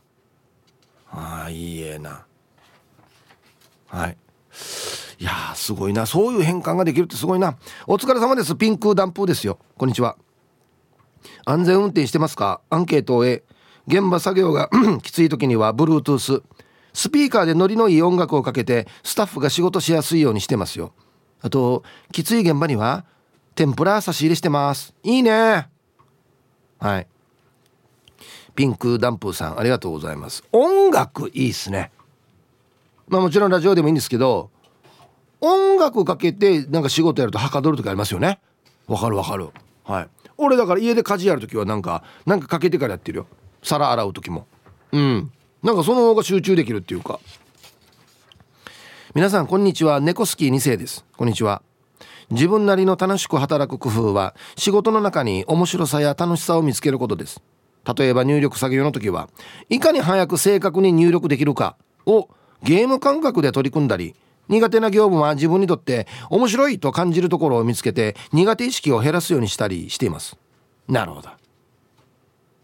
[1.10, 2.26] あいいえな。
[3.86, 4.16] はい。
[5.20, 6.06] いやすごいな。
[6.06, 7.56] そういう変換ができるってすごいな。
[7.86, 8.54] お疲れ様です。
[8.56, 9.58] ピンクダンプですよ。
[9.76, 10.16] こんにちは。
[11.44, 12.60] 安全運転してますか？
[12.70, 13.42] アンケートを終え
[13.86, 14.68] 現場作業が
[15.02, 16.42] きつい時には Bluetooth
[16.92, 20.92] スピーカーでノリのいい音楽をかけてスタッフが仕事しやすいようにしてますよ。
[21.40, 21.82] あと
[22.12, 23.04] きつい現場には
[23.54, 24.94] 天ぷら差し入れしてます。
[25.02, 25.68] いいね。
[26.78, 27.06] はい。
[28.54, 30.44] ピンクダンプーさんありがとうございます。
[30.52, 31.92] 音楽いいっすね。
[33.08, 34.50] まあもちろんラジオでもいいんですけど
[35.40, 38.40] 音楽かけてなんか仕事やるとはかどる時ありますよね。
[38.86, 39.50] わかるわかる。
[39.84, 40.08] はい。
[40.36, 43.26] 俺だから家で家事やる時はなんかなんかかけてからやってるよ。
[43.62, 44.46] 皿洗う時も。
[44.92, 45.32] うん。
[45.62, 47.20] なんかその方が集中できるっていうか。
[49.18, 49.98] 皆さんこんにちは。
[49.98, 51.04] 猫スキー2世です。
[51.16, 51.60] こんにちは。
[52.30, 57.42] 自分なりの楽しく働く工夫は仕事の中に面白さや楽しさを見つけることです。
[57.98, 59.28] 例えば入力作業の時は
[59.70, 62.28] いかに早く正確に入力できるかを
[62.62, 64.14] ゲーム感覚で取り組んだり
[64.48, 70.38] 苦手な業務は自分にとって面白いと感じるところを見つけて苦手意識を減らすようにしたりしています。
[70.86, 71.30] なるほど。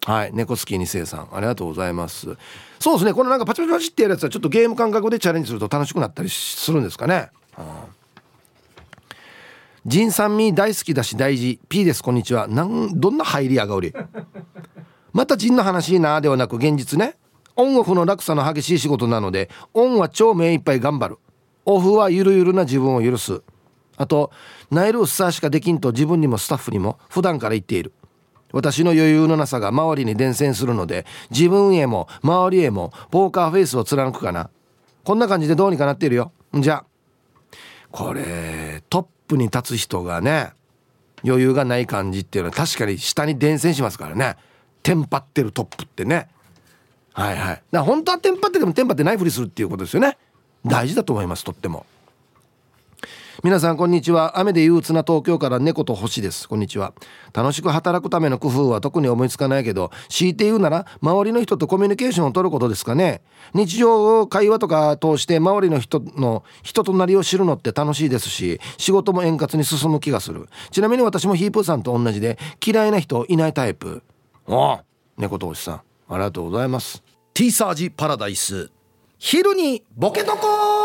[0.07, 0.31] はい。
[0.35, 2.37] 猫好き二世さんありがとうございます。
[2.79, 3.15] そうですね。
[3.15, 7.65] このなんかパチパチパチってやるやつはちょっとゲーム感覚でチャレンジすると楽しくなったりするんですかね、うん。
[9.87, 11.59] ジンさんミー大好きだし大事。
[11.69, 12.47] P ですこんにちは。
[12.49, 13.95] なんどんな入りやがおり。
[15.13, 17.17] またジンの話なではなく現実ね。
[17.57, 21.19] オンオフの落差の激しい仕事なのでオンは超目いっぱい頑張る。
[21.65, 23.41] オフはゆるゆるな自分を許す。
[23.97, 24.33] あと
[24.71, 27.95] ナイルうっさしかできんと自分にもスタッフにも普段から言っている。
[28.55, 34.49] 私の余裕のなさが周りに伝染するので自分へも周りへもポーカーフェイスを貫くかな。
[35.03, 36.33] こんな感じでどうにかなっているよ。
[36.55, 37.57] じゃあ
[37.91, 40.53] これトップに立つ人がね
[41.25, 44.37] 余裕がない感じっていうのは確かに下に伝染しますからね。
[44.83, 46.29] テンパってるトップってね。
[47.13, 47.47] はいはい。
[47.49, 50.19] だから本当はテンパっててもテンパってないふりするっていうことですよね。
[50.65, 51.87] 大事だと思いますとっても。
[53.43, 54.39] 皆さんこんにちは。
[54.39, 56.49] 雨で憂鬱な東京から猫と星です。
[56.49, 56.95] こんにちは。
[57.33, 63.23] 楽しく働くための工夫は特に思いつかないけど強いて言うなら周りの人とコミュニケーションを取ることですかね。
[63.53, 70.49] 日常会話とか通して周りの人の人となりを知るのって楽しいですし仕事も円滑に進む気がする。
[70.71, 74.03] ちなみに私もヒープーさんと同じで嫌いな人いないタイプ。
[74.47, 74.79] お
[75.17, 75.75] 猫と星さん。
[75.75, 75.83] あ
[76.13, 77.03] りがとうございます。
[77.33, 78.71] T サージパラダイス。
[79.19, 80.84] 昼にボケとこ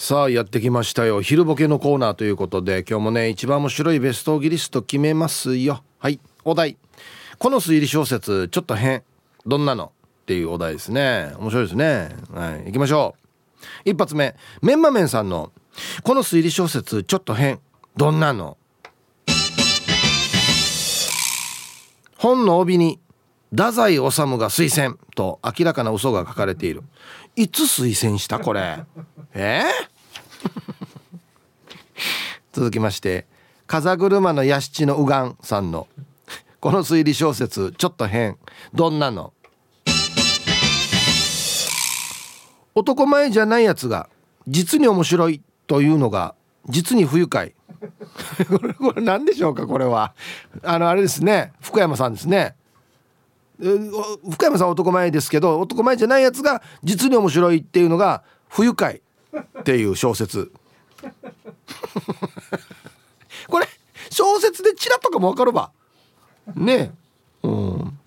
[0.00, 1.20] さあやってきましたよ。
[1.22, 5.82] 昼ボケのコーナーということで今日もね一番面白いベストギリスト決めますよ。
[5.98, 6.76] はいお題。
[7.36, 9.02] この推理小説ちょっと変。
[9.44, 9.86] どんなの？
[9.86, 11.32] っていうお題ですね。
[11.40, 12.14] 面白いですね。
[12.32, 13.16] はい行きましょ
[13.84, 13.90] う。
[13.90, 14.36] 一発目。
[14.62, 15.50] メンマメンさんの
[16.04, 17.58] この推理小説ちょっと変。
[17.96, 18.56] どんなの？
[22.18, 23.00] 本の帯に
[23.50, 24.10] 太宰治が
[24.48, 26.84] 推薦と明らかな嘘が書かれている。
[27.34, 28.38] いつ推薦した？
[28.38, 28.84] これ。
[29.34, 29.62] え？
[29.62, 31.18] ー、
[32.52, 33.26] 続きまして
[33.66, 35.88] 風車の屋敷のうがんさんの
[36.60, 38.36] この推理小説ちょっと変。
[38.74, 39.32] どんなの？
[42.74, 44.08] 男前じゃないやつが
[44.46, 46.34] 実に面白いというのが
[46.68, 47.54] 実に不愉快。
[48.50, 50.14] これこれ何でしょうかこれは。
[50.64, 52.56] あのあれですね福山さんですね。
[53.60, 59.00] 福山さん男前ですけど男前じゃないやつが実に面白いっていうのが不愉快。
[59.68, 60.50] っていう小説。
[63.48, 63.68] これ
[64.08, 65.72] 小説でチラとかも分かるば
[66.54, 66.90] ねえ。
[67.42, 67.98] うん。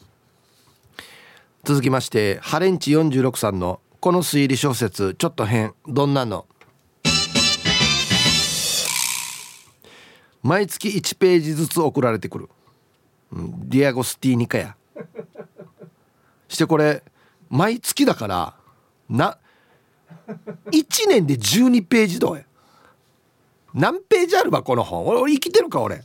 [1.64, 5.76] 続きましてハレンチ46さんのこの推理小説ちょっと変。
[5.88, 6.48] どんなの？
[10.42, 12.50] 毎月1ページずつ送られてくる、
[13.34, 14.76] うん、ディアゴスティーニカや。
[16.48, 17.04] してこれ
[17.52, 18.56] 毎月だから
[19.08, 19.38] な
[20.72, 22.44] 1年で12ページどうや？
[23.74, 25.08] 何ページあるわこの本？
[25.08, 26.04] 俺生きてるか俺。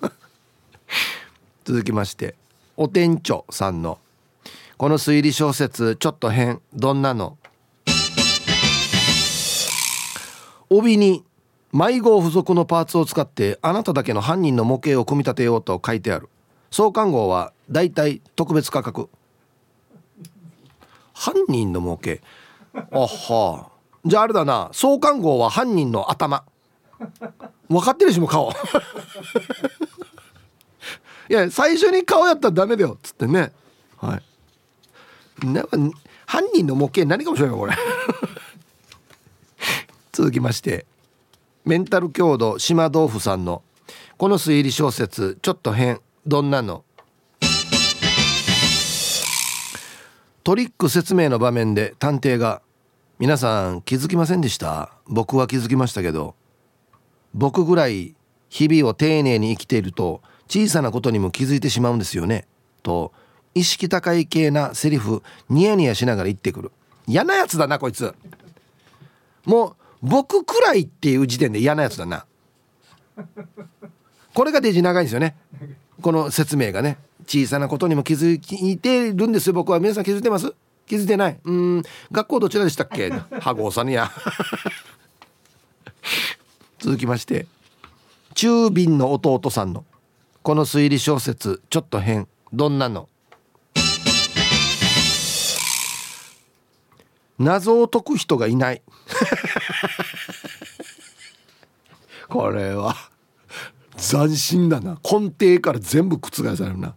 [1.64, 2.34] 続きまして
[2.76, 3.98] お店長さんの
[4.76, 7.38] この推理小説ちょっと変どんなの？
[10.68, 11.24] 帯に
[11.72, 16.28] 迷子付属のパーツを使ってあなただけの犯人の模型を組み立てようと書いてある。
[16.70, 19.08] 創刊号はだいたい特別価格。
[21.14, 22.22] 犯人の模型。
[22.92, 23.70] あは
[24.04, 24.68] じゃああれだな。
[24.72, 26.44] 創刊号は犯人の頭。
[27.68, 28.52] 分かってるしも顔。
[31.28, 32.94] いや最初に顔やったらダメだよ。
[32.94, 33.52] っつってね。
[33.96, 34.20] は
[35.42, 35.46] い。
[35.46, 35.76] なんか
[36.26, 37.74] 犯人の模型何かもしれないこれ。
[40.12, 40.86] 続きまして。
[41.64, 43.62] メンタル強度島豆腐さんの。
[44.18, 46.00] この推理小説ちょっと変。
[46.24, 46.84] どんなの？
[50.44, 52.62] トリック説明の場面で探偵が
[53.18, 54.92] 「皆さん気づきませんでした？
[55.06, 56.34] 僕は気づきましたけど。
[57.32, 58.14] 僕ぐらい
[58.50, 62.46] 日々を丁寧に生きていると小さなことにも気づいてしまうんですよね」
[62.82, 63.12] と
[63.54, 66.72] 意識高い系なセリフニヤニヤしながら言ってくる。
[67.06, 68.14] 嫌なやつだなこいつ。
[69.46, 72.26] もう僕くらいっていう時点で嫌なやつだな。
[74.34, 75.36] これがデジ長いんですよね。
[76.02, 76.98] この説明がね。
[77.26, 79.54] 小さなことにも気づいてるんですよ。
[79.54, 80.52] 僕は皆さん気づいてます？
[80.86, 81.40] 気づいてない。
[81.44, 81.82] うん。
[82.12, 83.10] 学校どちらでしたっけ？
[83.10, 84.10] 羽子さんや
[86.78, 87.46] 続きまして。
[88.34, 89.84] 中瓶の弟さんの。
[90.42, 92.28] この推理小説ちょっと変。
[92.52, 93.08] どんなの？
[97.38, 98.82] 謎を解く人がいない。
[102.28, 102.94] これは。
[103.96, 104.98] 斬新だな。
[105.02, 106.94] 根底から全部覆されるな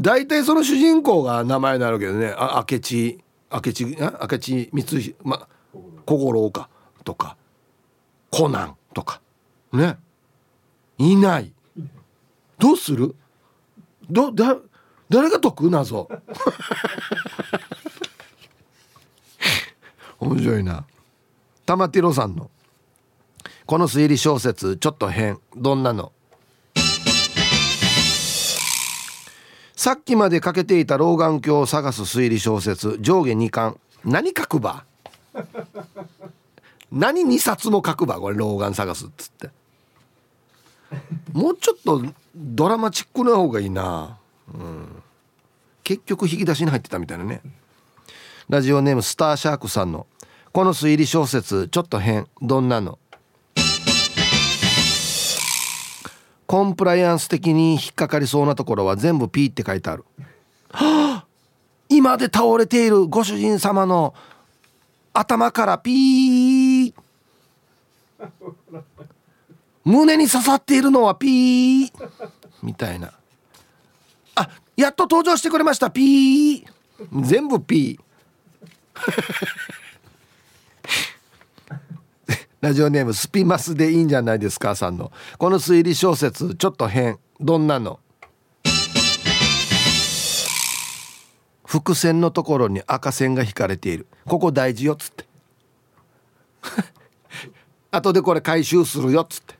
[0.00, 2.32] 大体その主人公が名前になるけどね。
[2.36, 3.18] あ明智
[3.52, 5.46] 明智あ明智光秀ま
[6.06, 6.70] 小五郎か。
[7.04, 7.36] とか。
[8.30, 8.76] コナン。
[8.94, 9.20] とか。
[9.72, 9.98] ね。
[10.98, 11.52] いない。
[12.58, 13.14] どうする？
[14.10, 14.56] どだ
[15.08, 15.70] 誰が解く？
[15.70, 16.08] 謎。
[20.18, 20.84] 面白いな。
[21.66, 22.50] 玉ティロさんの。
[23.66, 25.40] この推理小説ちょっと変。
[25.56, 26.12] どんなの？
[29.80, 33.80] さっきまでかけていた老眼鏡を探す推理小説上下2巻。
[34.04, 34.84] 何書くば？
[36.92, 38.20] 何2冊も書くば？
[38.20, 39.48] これ老眼探すっつって。
[41.32, 42.02] もうちょっと
[42.36, 44.18] ドラマチックな方がいいな、
[44.52, 45.02] うん、
[45.82, 47.40] 結局引き出しに入ってたみたいなね。
[48.50, 50.06] ラジオネームスターシャークさんの
[50.52, 52.98] 「この推理小説ちょっと変どんなの?」
[56.50, 60.04] コンプライアンス的に引っかかりそうなところは全部 P って書いてある。
[60.72, 61.24] はあ、
[61.88, 64.14] 今で倒れているご主人様の
[65.12, 66.94] 頭からピー。
[69.84, 71.92] 胸に刺さっているのはピー。
[72.64, 73.12] みたいな。
[74.34, 75.88] あやっと登場してくれました。
[75.88, 76.64] ピー。
[77.22, 78.00] 全部ピー。
[82.60, 85.10] ラジオネームスピマスでいいんじゃないですかさんの。
[85.38, 87.18] この推理小説ちょっと変。
[87.40, 88.00] どんなの？
[91.64, 94.06] 伏線のところに赤線が引かれている。
[94.26, 95.24] ここ大事よっつって。
[97.92, 99.54] 後でこれ回収するよっつって。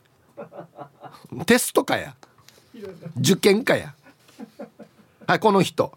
[1.45, 2.15] テストかや。
[3.17, 3.95] 受験かや。
[5.25, 5.91] はいこの人。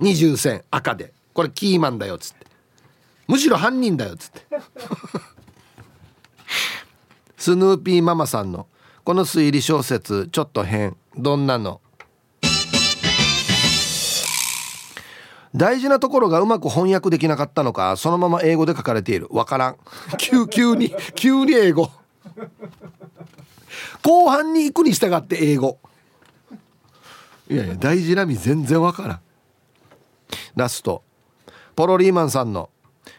[0.00, 1.12] 二重線赤で。
[1.34, 2.46] これキーマンだよっつって。
[3.26, 4.46] むしろ犯人だよっつって。
[7.38, 8.66] スヌーピーママさんの
[9.04, 11.80] この推理小説ちょっと変どんなの？
[15.54, 19.28] 大事なところがうまく翻訳できなかったのかそのまま英語で書かれている。
[19.30, 19.76] わからん。
[20.18, 21.90] 急急に急に英語。
[24.02, 25.78] 後半に行くに従って英語。
[27.48, 29.20] いやいや大事なみ全然わからん。
[30.56, 31.04] ラスト。
[31.76, 32.68] ポロリーマンさんの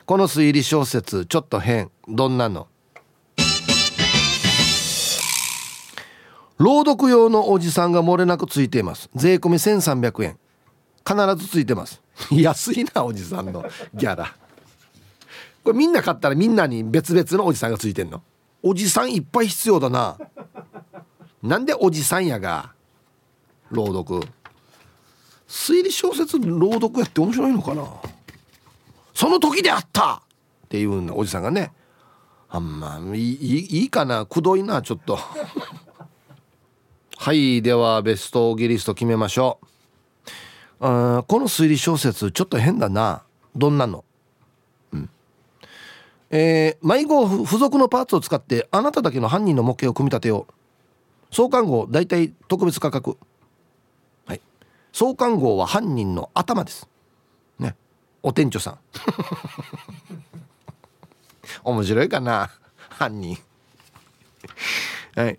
[0.06, 2.68] この推理小説ちょっと変どんなの？
[6.60, 9.10] 朗読用のおじさんが漏れなくついています。
[9.16, 10.38] 税込み1300円。
[11.08, 12.02] 必ずついてます。
[12.32, 13.64] 安いなおじさんの。
[13.94, 14.36] ギャラ。
[15.64, 18.22] これみんな買ったらみんなに別々のおじさんがついてんの。
[18.62, 20.18] おじさんいっぱい必要だな。
[21.42, 22.74] なんでおじさんやが
[23.72, 24.22] 朗読。
[25.48, 27.86] 推理小説朗読やって面白いのかな。
[29.14, 30.22] その時であった！
[30.66, 31.72] っていうおじさんがね。
[32.50, 34.26] あんまいいいいかな。
[34.26, 35.18] くどいなちょっと。
[37.22, 39.66] はいではベストギリスト決めましょう。
[40.80, 43.24] あこの推理小説ちょっと変だな。
[43.58, 44.06] どんなの？
[44.94, 45.10] うん。
[46.30, 51.36] えー、迷子付属のパーツを使ってあなただけの犯人の模型を組み立てよう。
[51.36, 53.18] 創刊号大体特別価格。
[54.26, 54.42] はい。
[54.94, 56.88] 創刊号は犯人の頭です。
[57.60, 57.76] ね。
[58.24, 58.80] お店長さん。
[61.66, 62.50] 面白いかな？
[62.88, 63.38] 犯人。
[65.18, 65.38] はい。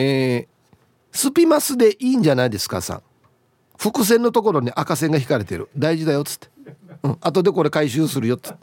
[0.00, 3.02] えー、スピマスでいいんじゃないですかさん。
[3.76, 5.68] 伏線のところに赤線が引かれてる。
[5.76, 6.48] 大事だよっつって、
[7.02, 8.58] うん、後でこれ回収するよっつって、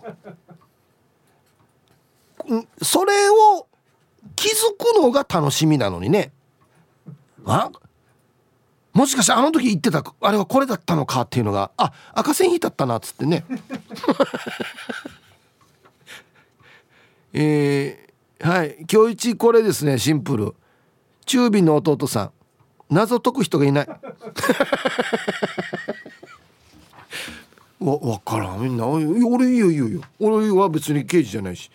[2.50, 3.68] うん、それを
[4.36, 6.32] 気づくのが楽しみなのにね。
[7.46, 7.72] あ
[8.94, 13.46] もしかしてあの時言ってたあれはこれだったのかっていうのがあ赤線引いたったなっつってね。
[17.34, 20.56] えー、はい今日一これですねシンプル。
[21.28, 22.32] 中火の弟さん。
[22.90, 23.88] 謎解く人がいない。
[23.88, 24.00] わ
[28.00, 28.62] 分からん。
[28.62, 30.02] みんな俺いいよいいよいいよ。
[30.20, 31.70] 俺は別に刑事じゃないし。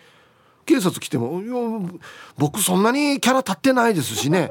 [0.64, 1.54] 警察来ても「いや
[2.38, 4.50] 僕そんなにキャラ立ってないですしね。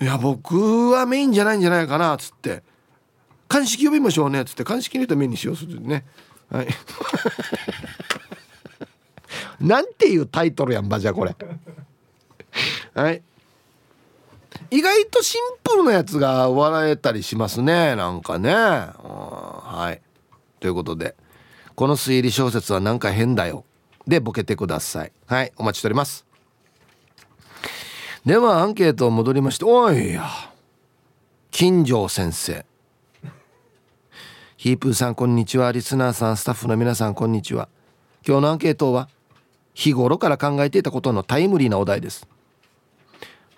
[0.00, 2.62] いや僕はメインじゃないんじゃないかな」っつって
[3.48, 4.64] 「鑑識呼びましょうね」っつって。
[4.64, 6.04] 鑑識の人メインにしようするね。
[6.50, 6.68] はい。
[9.60, 11.34] なんていうタイトルやんばじゃこれ。
[12.94, 13.22] はい。
[14.70, 18.52] 意外とシンプルなやつが笑えたりしますねなんかね。
[18.52, 20.02] はい。
[20.60, 21.16] ということで
[21.74, 23.64] この推理小説はなんか変だよ。
[24.06, 25.12] でボケてください。
[25.26, 26.26] はいお待ちしております。
[28.26, 30.28] ではアンケート戻りましておいや
[31.50, 32.66] 金城先生。
[34.56, 35.70] ヒープーさんこんにちは。
[35.70, 37.68] リスナーさんスタッフの皆さんこんにちは。
[38.26, 39.08] 今日のアンケートは
[39.72, 42.26] 日頃から考えていたことのタイムリーなお題です。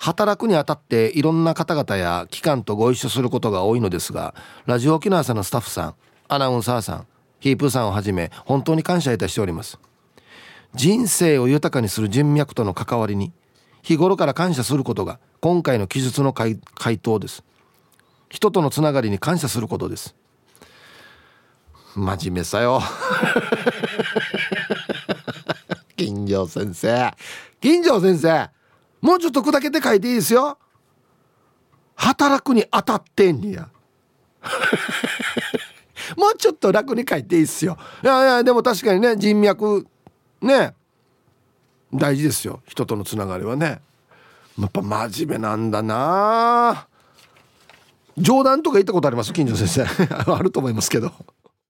[0.01, 5.95] 働くにあたっていろんな方々や機関とご一緒することが多いのですがラジオ沖縄さんのスタッフさん
[6.27, 7.07] アナウンサーさん
[7.39, 9.79] ヒープーさんをはじめ本当に感謝いたしております。
[10.75, 13.33] 人生を豊かにする人脈との関わりに
[13.83, 16.59] 日頃から感謝することが今回の記述の回
[16.99, 17.45] 答です。
[18.31, 20.15] 人とのつながりに感謝することです。
[21.95, 22.81] 真面目さよ。
[25.97, 27.15] 金城先生。
[27.61, 28.60] 金城先生。
[29.01, 30.59] もうちょっと砕けて書いていいですよ。
[31.97, 33.69] 働くに当たってんにや。
[36.17, 37.77] もうちょっと楽に書いていいっすよ。
[38.03, 39.87] いやいやでも確かにね人脈
[40.41, 40.75] ね
[41.93, 42.63] 大事ですよ。
[42.67, 43.81] 人とのつながりはね。
[44.59, 46.87] やっぱ真面目なんだな。
[48.19, 49.33] 冗談とか言ったことあります？
[49.33, 50.05] 金城先生。
[50.33, 51.13] あると思いますけど。